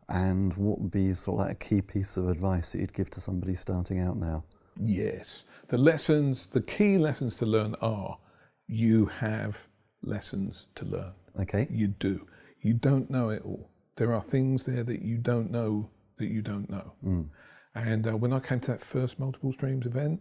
[0.08, 3.10] And what would be sort of like a key piece of advice that you'd give
[3.10, 4.42] to somebody starting out now?
[4.80, 5.44] Yes.
[5.68, 8.18] The lessons, the key lessons to learn are
[8.66, 9.68] you have
[10.02, 11.12] lessons to learn.
[11.38, 11.68] Okay.
[11.70, 12.26] You do.
[12.60, 13.70] You don't know it all.
[13.96, 16.92] There are things there that you don't know that you don't know.
[17.04, 17.28] Mm.
[17.74, 20.20] And uh, when I came to that first multiple streams event,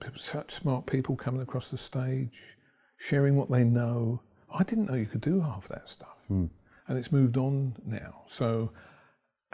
[0.00, 2.56] pe- such smart people coming across the stage,
[2.96, 4.20] sharing what they know.
[4.52, 6.16] I didn't know you could do half that stuff.
[6.30, 8.22] And it's moved on now.
[8.28, 8.70] So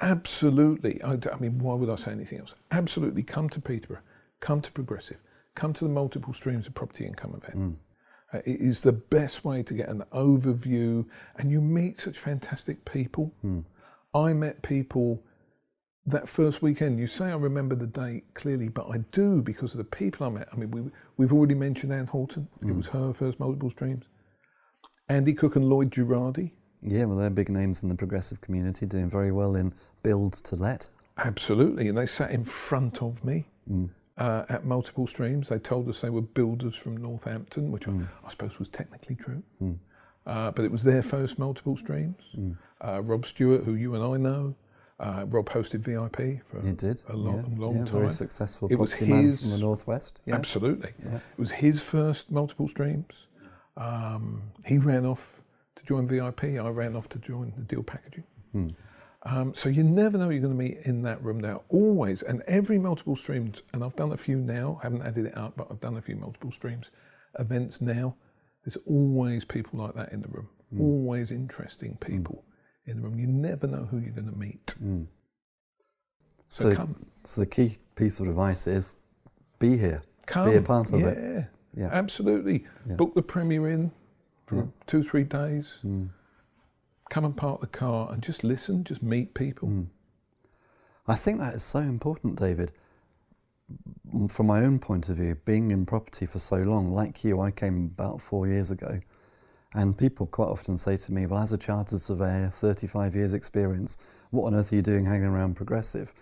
[0.00, 1.00] Absolutely.
[1.04, 2.54] I mean, why would I say anything else?
[2.72, 3.22] Absolutely.
[3.22, 4.02] Come to Peterborough.
[4.40, 5.18] Come to Progressive.
[5.54, 7.76] Come to the multiple streams of property income event.
[8.32, 11.06] Uh, it is the best way to get an overview,
[11.38, 13.32] and you meet such fantastic people.
[14.14, 15.22] I met people
[16.06, 16.98] that first weekend.
[16.98, 20.30] You say I remember the date clearly, but I do because of the people I
[20.30, 20.48] met.
[20.52, 20.82] I mean, we,
[21.16, 22.48] we've already mentioned Anne Horton.
[22.62, 24.04] It was her first multiple streams.
[25.08, 26.52] Andy Cook and Lloyd Girardi.
[26.82, 30.56] Yeah, well, they're big names in the progressive community, doing very well in build to
[30.56, 30.88] let.
[31.16, 33.46] Absolutely, and they sat in front of me
[34.18, 35.48] uh, at multiple streams.
[35.48, 37.92] They told us they were builders from Northampton, which I,
[38.24, 39.42] I suppose was technically true,
[40.26, 42.22] uh, but it was their first multiple streams.
[42.84, 44.54] Uh, Rob Stewart, who you and I know,
[45.00, 47.02] uh, Rob hosted VIP for He did.
[47.08, 47.98] a long, yeah, long yeah, time.
[48.00, 50.20] Very successful It was his- from the northwest.
[50.26, 50.34] Yeah.
[50.36, 50.90] Absolutely.
[51.04, 53.26] It was his first multiple streams.
[53.76, 55.42] Um, he ran off
[55.76, 56.44] to join VIP.
[56.44, 58.24] I ran off to join the deal packaging.
[59.26, 61.62] Um, so you never know who you're going to meet in that room now.
[61.70, 65.56] Always, and every multiple streams, and I've done a few now, haven't added it up,
[65.56, 66.90] but I've done a few multiple streams
[67.38, 68.14] events now.
[68.64, 70.48] There's always people like that in the room.
[70.78, 72.44] Always interesting people
[72.86, 73.18] in the room.
[73.18, 74.74] You never know who you're going to meet.
[76.48, 77.06] So, So, come.
[77.24, 78.94] so the key piece of advice is
[79.58, 80.50] be here, Come.
[80.50, 81.08] be a part of yeah.
[81.08, 81.46] it.
[81.76, 81.88] Yeah.
[81.90, 82.64] Absolutely.
[82.86, 83.90] Book the Premier Inn
[84.46, 85.78] for two, three days.
[85.84, 86.10] Mm.
[87.10, 89.68] Come and park the car and just listen, just meet people.
[89.68, 89.86] Mm.
[91.06, 92.72] I think that is so important, David.
[94.28, 97.50] From my own point of view, being in property for so long, like you, I
[97.50, 99.00] came about four years ago,
[99.74, 103.98] and people quite often say to me, Well, as a chartered surveyor, 35 years' experience,
[104.30, 106.14] what on earth are you doing hanging around progressive?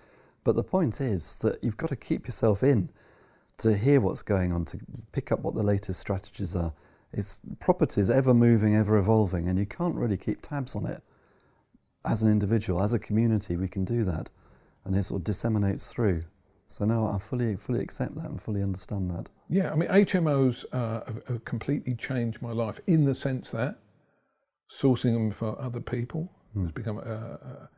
[0.42, 2.90] But the point is that you've got to keep yourself in
[3.58, 4.78] to hear what's going on, to
[5.12, 6.72] pick up what the latest strategies are.
[7.12, 11.02] It's property is ever moving, ever evolving, and you can't really keep tabs on it.
[12.04, 14.30] As an individual, as a community, we can do that,
[14.84, 16.24] and it sort of disseminates through.
[16.72, 19.28] So now I fully fully accept that and fully understand that.
[19.50, 23.76] Yeah, I mean, HMOs uh, have, have completely changed my life in the sense that
[24.70, 26.62] sourcing them for other people Hmm.
[26.64, 27.68] has become a, a,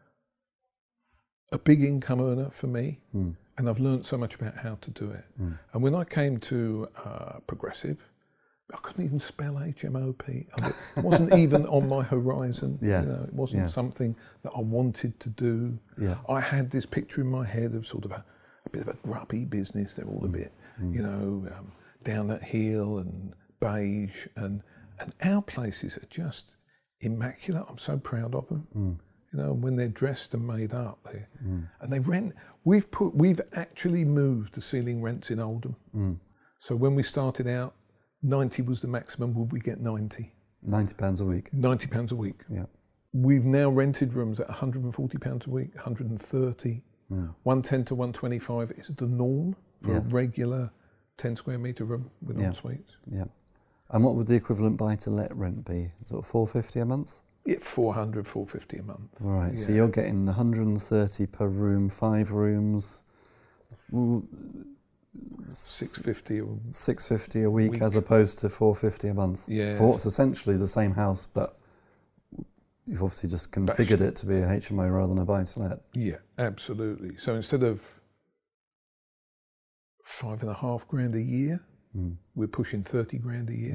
[1.53, 3.31] a big income earner for me, Hmm.
[3.59, 5.25] and I've learned so much about how to do it.
[5.73, 7.99] And when I came to uh, Progressive,
[8.73, 10.25] I couldn't even spell HMOP.
[10.57, 12.79] I mean, It wasn't even on my horizon.
[12.83, 13.69] Yes, You know, it wasn't yeah.
[13.69, 15.79] something that I wanted to do.
[15.99, 16.17] Yeah.
[16.29, 18.25] I had this picture in my head of sort of a
[18.79, 19.95] bit of a grubby business.
[19.95, 20.33] They're all a mm.
[20.33, 20.95] bit, mm.
[20.95, 21.73] you know, um,
[22.03, 24.63] down at heel and beige, and
[25.01, 26.57] and our places are just
[27.01, 27.65] immaculate.
[27.69, 28.67] I'm so proud of them.
[28.77, 28.99] Mm.
[29.33, 31.27] You know, when they're dressed and made up, they,
[31.81, 32.35] and they rent.
[32.65, 35.75] We've put, we've actually moved the ceiling rents in Oldham.
[36.61, 37.75] So when we started out,
[38.23, 39.35] 90 was the maximum.
[39.35, 40.33] Would we get 90?
[40.63, 41.53] Ninety pounds a week.
[41.53, 42.43] 90 pounds a week.
[42.51, 42.67] Yeah.
[43.13, 49.07] We've now rented rooms at 140 pounds a week, 130, 110 to 125 is the
[49.07, 50.07] norm for Yes.
[50.07, 50.71] a regular
[51.17, 52.47] 10 square meter room with Yeah.
[52.47, 52.97] en suites.
[53.11, 53.25] Yeah.
[53.91, 55.93] And what would the equivalent buy to let rent be?
[56.07, 57.21] Sort of four fifty a month?
[57.45, 59.21] Yeah, 400, 450 a month.
[59.21, 59.61] Right.
[59.61, 63.03] So you're getting 130 per room, five rooms,
[63.93, 64.27] mm, ooh,
[65.53, 66.39] 650.
[66.39, 67.83] a- 650 a week, Week.
[67.83, 69.45] as opposed to 450 a month.
[69.47, 69.77] Yes.
[69.79, 71.59] For what's essentially the same house, but
[72.87, 75.81] you've obviously just configured it to be a HMO rather than a buy to let.
[75.95, 77.17] Yeah, absolutely.
[77.17, 77.81] So instead of
[80.05, 81.61] five and a half grand a year,
[81.97, 82.17] Mm.
[82.35, 83.75] we're pushing 30 grand a year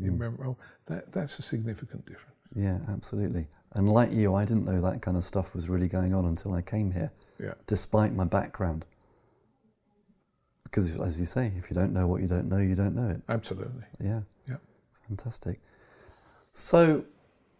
[0.00, 0.06] Mm.
[0.06, 0.58] in rent roll.
[0.86, 2.36] That, that's a significant difference.
[2.54, 3.48] Yeah, absolutely.
[3.72, 6.54] And like you, I didn't know that kind of stuff was really going on until
[6.54, 7.54] I came here, Yeah.
[7.66, 8.84] despite my background.
[10.64, 13.08] Because, as you say, if you don't know what you don't know, you don't know
[13.08, 13.22] it.
[13.28, 13.84] Absolutely.
[14.00, 14.20] Yeah.
[14.46, 14.56] Yeah.
[15.08, 15.60] Fantastic.
[16.52, 17.04] So,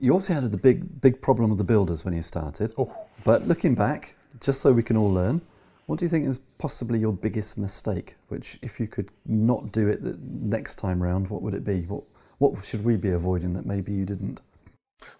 [0.00, 2.72] you obviously had the big, big problem with the builders when you started.
[2.78, 2.94] Oh,
[3.24, 5.40] But looking back, just so we can all learn,
[5.86, 8.16] what do you think is possibly your biggest mistake?
[8.28, 11.82] Which, if you could not do it the next time round, what would it be?
[11.82, 12.04] What
[12.38, 14.40] What should we be avoiding that maybe you didn't?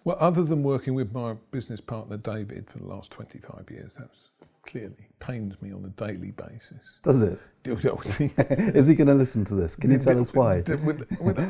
[0.03, 4.17] Well, other than working with my business partner David for the last 25 years, that's
[4.65, 6.99] clearly pains me on a daily basis.
[7.03, 7.39] Does it?
[7.65, 9.75] Is he going to listen to this?
[9.75, 10.63] Can you tell us why?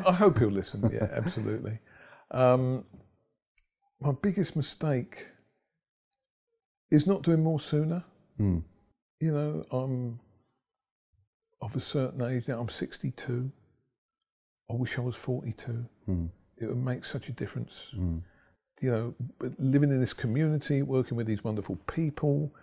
[0.06, 0.88] I hope he'll listen.
[0.92, 1.78] Yeah, absolutely.
[2.30, 2.84] Um,
[4.00, 5.28] my biggest mistake
[6.90, 8.04] is not doing more sooner.
[8.36, 8.58] Hmm.
[9.20, 10.20] You know, I'm
[11.60, 12.60] of a certain age now.
[12.60, 13.50] I'm 62.
[14.70, 15.84] I wish I was 42.
[16.06, 16.26] Hmm.
[16.56, 17.90] It would make such a difference.
[17.94, 18.18] Hmm.
[18.80, 19.14] You know,
[19.58, 22.54] living in this community, working with these wonderful people,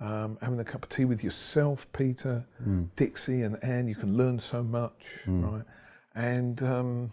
[0.00, 2.84] um, having a cup of tea with yourself, Peter, Hmm.
[2.96, 3.88] Dixie, and Anne.
[3.88, 5.64] You can learn so much, right?
[6.14, 7.12] And um,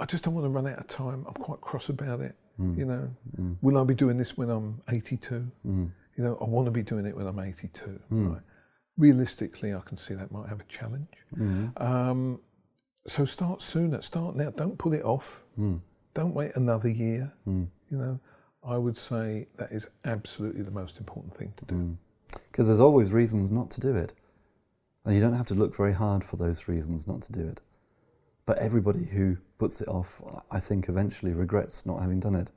[0.00, 1.24] I just don't want to run out of time.
[1.28, 2.34] I'm quite cross about it.
[2.56, 2.78] Hmm.
[2.78, 3.56] You know, mm.
[3.60, 5.46] will I be doing this when I'm 82?
[5.66, 5.90] Mm.
[6.16, 8.00] You know, I want to be doing it when I'm 82.
[8.12, 8.32] Mm.
[8.32, 8.42] Right?
[8.98, 11.08] Realistically, I can see that might have a challenge.
[11.36, 11.82] Mm-hmm.
[11.82, 12.40] Um,
[13.06, 14.02] so start sooner.
[14.02, 14.50] Start now.
[14.50, 15.42] Don't put it off.
[16.14, 17.32] Don't wait another year.
[17.46, 18.20] You know,
[18.62, 21.96] I would say that is absolutely the most important thing to do.
[22.50, 24.12] Because there's always reasons not to do it.
[25.04, 27.60] And you don't have to look very hard for those reasons not to do it.
[28.44, 32.50] But everybody who puts it off, I think, eventually regrets not having done it,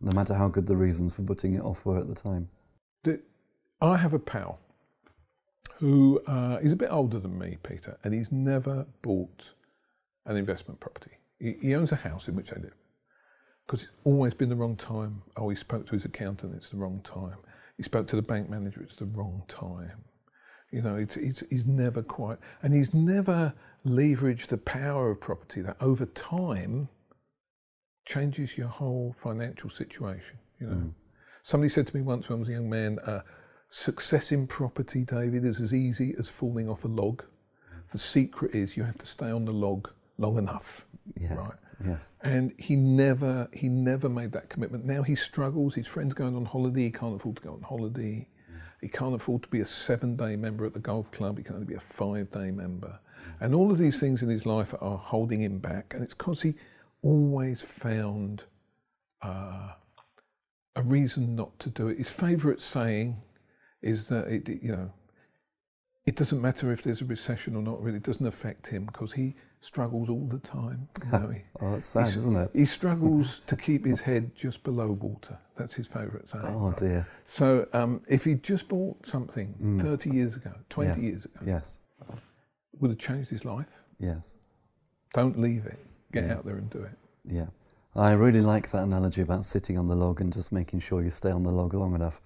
[0.00, 2.48] no matter how good the reasons for putting it off were at the time.
[3.82, 4.58] I have a pal
[5.78, 9.52] who uh, is a bit older than me, Peter, and he's never bought
[10.24, 11.12] an investment property.
[11.38, 12.74] He, he owns a house in which they live
[13.66, 15.22] because it's always been the wrong time.
[15.36, 17.38] Oh, he spoke to his accountant, it's the wrong time.
[17.76, 20.04] He spoke to the bank manager, it's the wrong time.
[20.70, 23.52] You know, it's, it's, he's never quite, and he's never
[23.86, 26.88] leveraged the power of property that over time
[28.04, 30.38] changes your whole financial situation.
[30.60, 30.94] You know,
[31.42, 33.22] somebody said to me once when I was a young man, uh,
[33.70, 37.24] "Success in property, David, is as easy as falling off a log.
[37.92, 40.86] The secret is you have to stay on the log long enough."
[41.18, 41.32] Yes.
[41.32, 41.58] Right.
[41.86, 42.12] Yes.
[42.20, 44.84] And he never he never made that commitment.
[44.84, 45.74] Now he struggles.
[45.74, 46.82] His friends going on holiday.
[46.82, 48.28] He can't afford to go on holiday.
[48.80, 51.38] He can't afford to be a seven day member at the golf club.
[51.38, 52.98] He can only be a five day member.
[53.40, 55.94] And all of these things in his life are holding him back.
[55.94, 56.54] And it's because he
[57.02, 58.44] always found
[59.22, 59.72] uh,
[60.76, 61.98] a reason not to do it.
[61.98, 63.20] His favourite saying
[63.82, 64.92] is that it, you know,
[66.06, 67.80] it doesn't matter if there's a recession or not.
[67.82, 70.88] Really, it doesn't affect him because he struggles all the time.
[71.04, 72.50] You know, he, Oh, it's sad, isn't it?
[72.54, 75.38] he struggles to keep his head just below water.
[75.56, 76.44] That's his favourite saying.
[76.46, 77.06] Oh dear.
[77.24, 80.94] So um, if he just bought something 30 years ago, 20 Mm.
[80.94, 81.02] Yes.
[81.04, 81.80] years ago, Yes.
[82.80, 83.82] Would have changed his life.
[83.98, 84.34] Yes.
[85.12, 85.78] Don't leave it.
[86.12, 86.92] Get out there and do it.
[87.26, 87.46] Yeah.
[87.96, 91.10] I really like that analogy about sitting on the log and just making sure you
[91.10, 92.20] stay on the log long enough.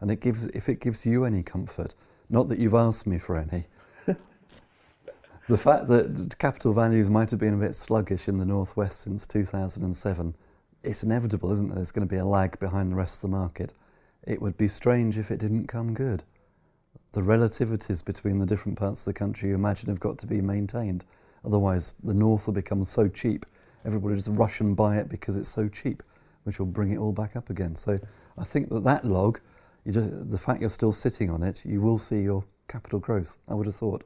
[0.00, 1.94] And it gives, if it gives you any comfort,
[2.30, 3.66] not that you've asked me for any,
[5.48, 9.26] the fact that capital values might have been a bit sluggish in the northwest since
[9.26, 10.34] 2007,
[10.82, 11.74] it's inevitable, isn't it?
[11.74, 13.74] There's going to be a lag behind the rest of the market.
[14.26, 16.22] It would be strange if it didn't come good.
[17.12, 20.40] The relativities between the different parts of the country you imagine have got to be
[20.40, 21.04] maintained.
[21.44, 23.46] Otherwise, the north will become so cheap,
[23.84, 26.02] everybody just rush and buy it because it's so cheap,
[26.44, 27.74] which will bring it all back up again.
[27.74, 27.98] So
[28.38, 29.40] I think that that log,
[29.84, 33.38] you just, the fact you're still sitting on it, you will see your capital growth,
[33.48, 34.04] I would have thought.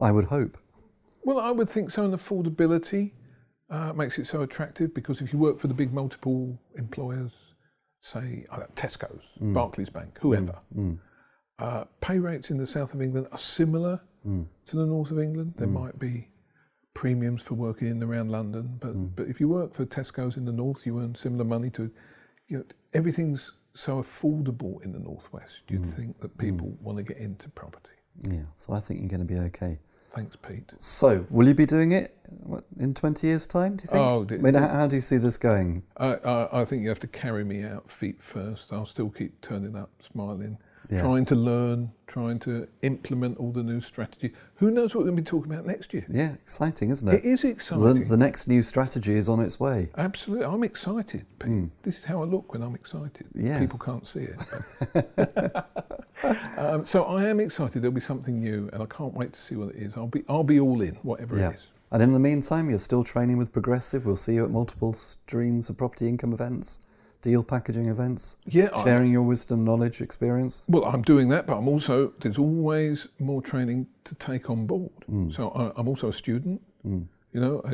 [0.00, 0.56] I would hope.
[1.24, 2.04] Well, I would think so.
[2.04, 3.12] And affordability
[3.70, 7.32] uh, makes it so attractive because if you work for the big multiple employers,
[8.00, 8.44] say
[8.76, 9.54] Tesco's, Mm.
[9.54, 10.58] Barclays Bank, whoever,
[11.58, 14.46] uh, pay rates in the south of England are similar Mm.
[14.66, 15.52] to the north of England.
[15.58, 16.28] There might be
[16.94, 19.10] premiums for working in and around London, but Mm.
[19.14, 21.90] but if you work for Tesco's in the north, you earn similar money to.
[22.48, 25.62] You know, everything's so affordable in the northwest.
[25.68, 25.86] You'd Mm.
[25.94, 27.96] think that people want to get into property.
[28.30, 29.78] Yeah, so I think you're going to be okay.
[30.10, 30.72] Thanks, Pete.
[30.78, 34.00] So, will you be doing it what, in 20 years' time, do you think?
[34.02, 35.82] Oh, I mean, how, how do you see this going?
[35.96, 38.72] I, I, I think you have to carry me out feet first.
[38.72, 40.56] I'll still keep turning up, smiling,
[40.90, 41.00] Yeah.
[41.00, 44.32] trying to learn, trying to implement all the new strategy.
[44.56, 46.04] Who knows what we're going to be talking about next year?
[46.10, 47.24] Yeah, exciting, isn't It it?
[47.24, 48.04] is exciting.
[48.08, 49.88] the next new strategy is on its way.
[49.96, 50.44] Absolutely.
[50.46, 51.70] I'm excited, Pete.
[51.82, 53.26] This is how I look when I'm excited.
[53.34, 53.60] Yes.
[53.60, 54.28] People can't see
[54.94, 55.64] it.
[56.58, 57.82] um, so I am excited.
[57.82, 59.96] There'll be something new, and I can't wait to see what it is.
[59.96, 61.50] I'll be, I'll be all in, whatever Yeah.
[61.50, 61.66] it is.
[61.90, 64.04] And in the meantime, you're still training with Progressive.
[64.04, 66.80] We'll see you at multiple streams of property income events,
[67.24, 70.62] deal packaging events, Yeah, I- sharing your wisdom, knowledge, experience.
[70.68, 75.00] Well, I'm doing that, but I'm also there's always more training to take on board.
[75.10, 75.32] Mm.
[75.32, 76.60] So I, I'm also a student.
[76.86, 77.06] Mm.
[77.32, 77.72] You know, I,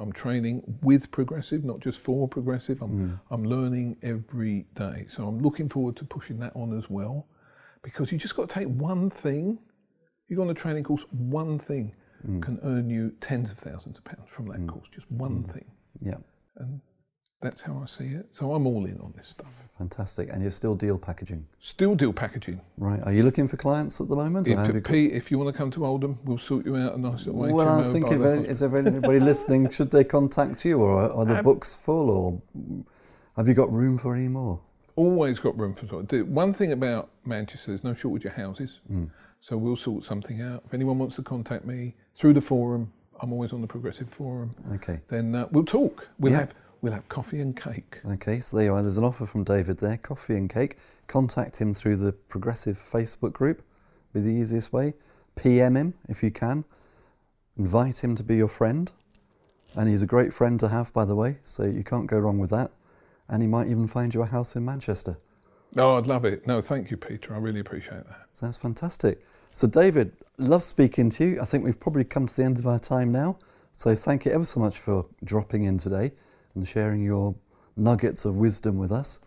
[0.00, 2.80] I'm training with Progressive, not just for Progressive.
[2.80, 3.20] I'm mm.
[3.32, 5.06] I'm learning every day.
[5.08, 7.26] So I'm looking forward to pushing that on as well,
[7.82, 9.58] because you just got to take one thing.
[10.28, 11.94] You go on a training course, one thing
[12.40, 14.88] can earn you tens of thousands of pounds from that course.
[14.88, 15.66] Just one thing,
[16.00, 16.20] Yeah,
[16.56, 16.80] and
[17.44, 18.26] that's how I see it.
[18.32, 19.68] So I'm all in on this stuff.
[19.78, 20.30] fantastic.
[20.32, 22.60] And you're still deal packaging, Still deal packaging.
[22.78, 23.00] right?
[23.04, 24.48] Are you looking for clients at the moment?
[24.48, 26.98] If, you- Pete, if you want to come to Oldham, we'll sort you out a
[27.00, 29.70] nice little well, I was thinking, if, is there anybody listening?
[29.70, 32.40] Should they contact you, or are, are the Um, books full, or
[33.36, 34.60] have you got room for any more?
[34.96, 39.10] Always got room for The one thing about Manchester, there's no shortage of houses, Mm.
[39.40, 40.62] so we'll sort something out.
[40.66, 44.50] If anyone wants to contact me through the forum, I'm always on the Progressive Forum.
[44.74, 45.00] Okay.
[45.08, 46.08] Then uh, we'll talk.
[46.18, 46.40] We'll Yeah.
[46.40, 48.02] have we'll have coffee and cake.
[48.04, 48.82] Okay, so there you are.
[48.82, 50.76] There's an offer from David there, coffee and cake.
[51.06, 53.62] Contact him through the Progressive Facebook group,
[54.12, 54.92] be the easiest way.
[55.34, 56.62] PM him if you can.
[57.56, 58.92] Invite him to be your friend.
[59.74, 62.38] And he's a great friend to have, by the way, so you can't go wrong
[62.38, 62.70] with that.
[63.30, 65.16] And he might even find you a house in Manchester.
[65.78, 66.46] Oh, I'd love it.
[66.46, 67.34] No, thank you, Peter.
[67.34, 68.26] I really appreciate that.
[68.34, 69.24] So that's fantastic.
[69.52, 71.40] So, David, love speaking to you.
[71.40, 73.38] I think we've probably come to the end of our time now.
[73.72, 76.12] So, thank you ever so much for dropping in today
[76.54, 77.34] and sharing your
[77.76, 79.20] nuggets of wisdom with us.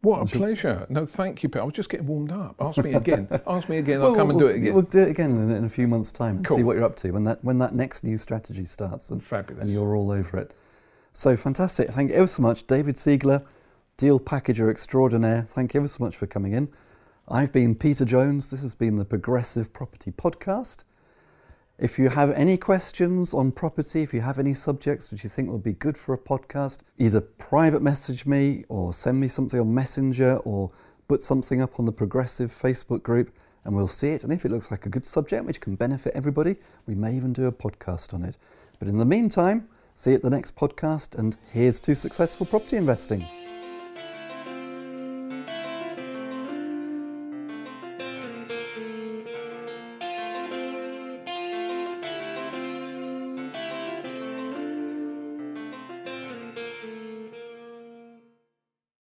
[0.00, 0.86] What a pleasure.
[0.88, 1.62] No, thank you, Peter.
[1.62, 2.54] I was just getting warmed up.
[2.60, 3.26] Ask me again.
[3.46, 4.00] Ask me again.
[4.00, 4.72] I'll come and do it again.
[4.72, 6.96] We'll do it again in, in a few months' time and see what you're up
[6.98, 9.62] to when that when that next new strategy starts and, Fabulous.
[9.62, 10.54] and you're all over it.
[11.14, 11.90] So fantastic.
[11.90, 13.44] Thank you ever so much, David Siegler,
[13.96, 15.42] deal packager extraordinaire.
[15.48, 16.68] Thank you ever so much for coming in.
[17.26, 18.50] I've been Peter Jones.
[18.50, 20.84] This has been the Progressive Property Podcast.
[21.78, 25.48] If you have any questions on property, if you have any subjects which you think
[25.48, 29.72] will be good for a podcast, either private message me or send me something on
[29.72, 30.72] Messenger or
[31.06, 33.30] put something up on the Progressive Facebook group
[33.64, 34.24] and we'll see it.
[34.24, 36.56] And if it looks like a good subject which can benefit everybody,
[36.88, 38.38] we may even do a podcast on it.
[38.80, 42.76] But in the meantime, see you at the next podcast and here's to successful property
[42.76, 43.24] investing.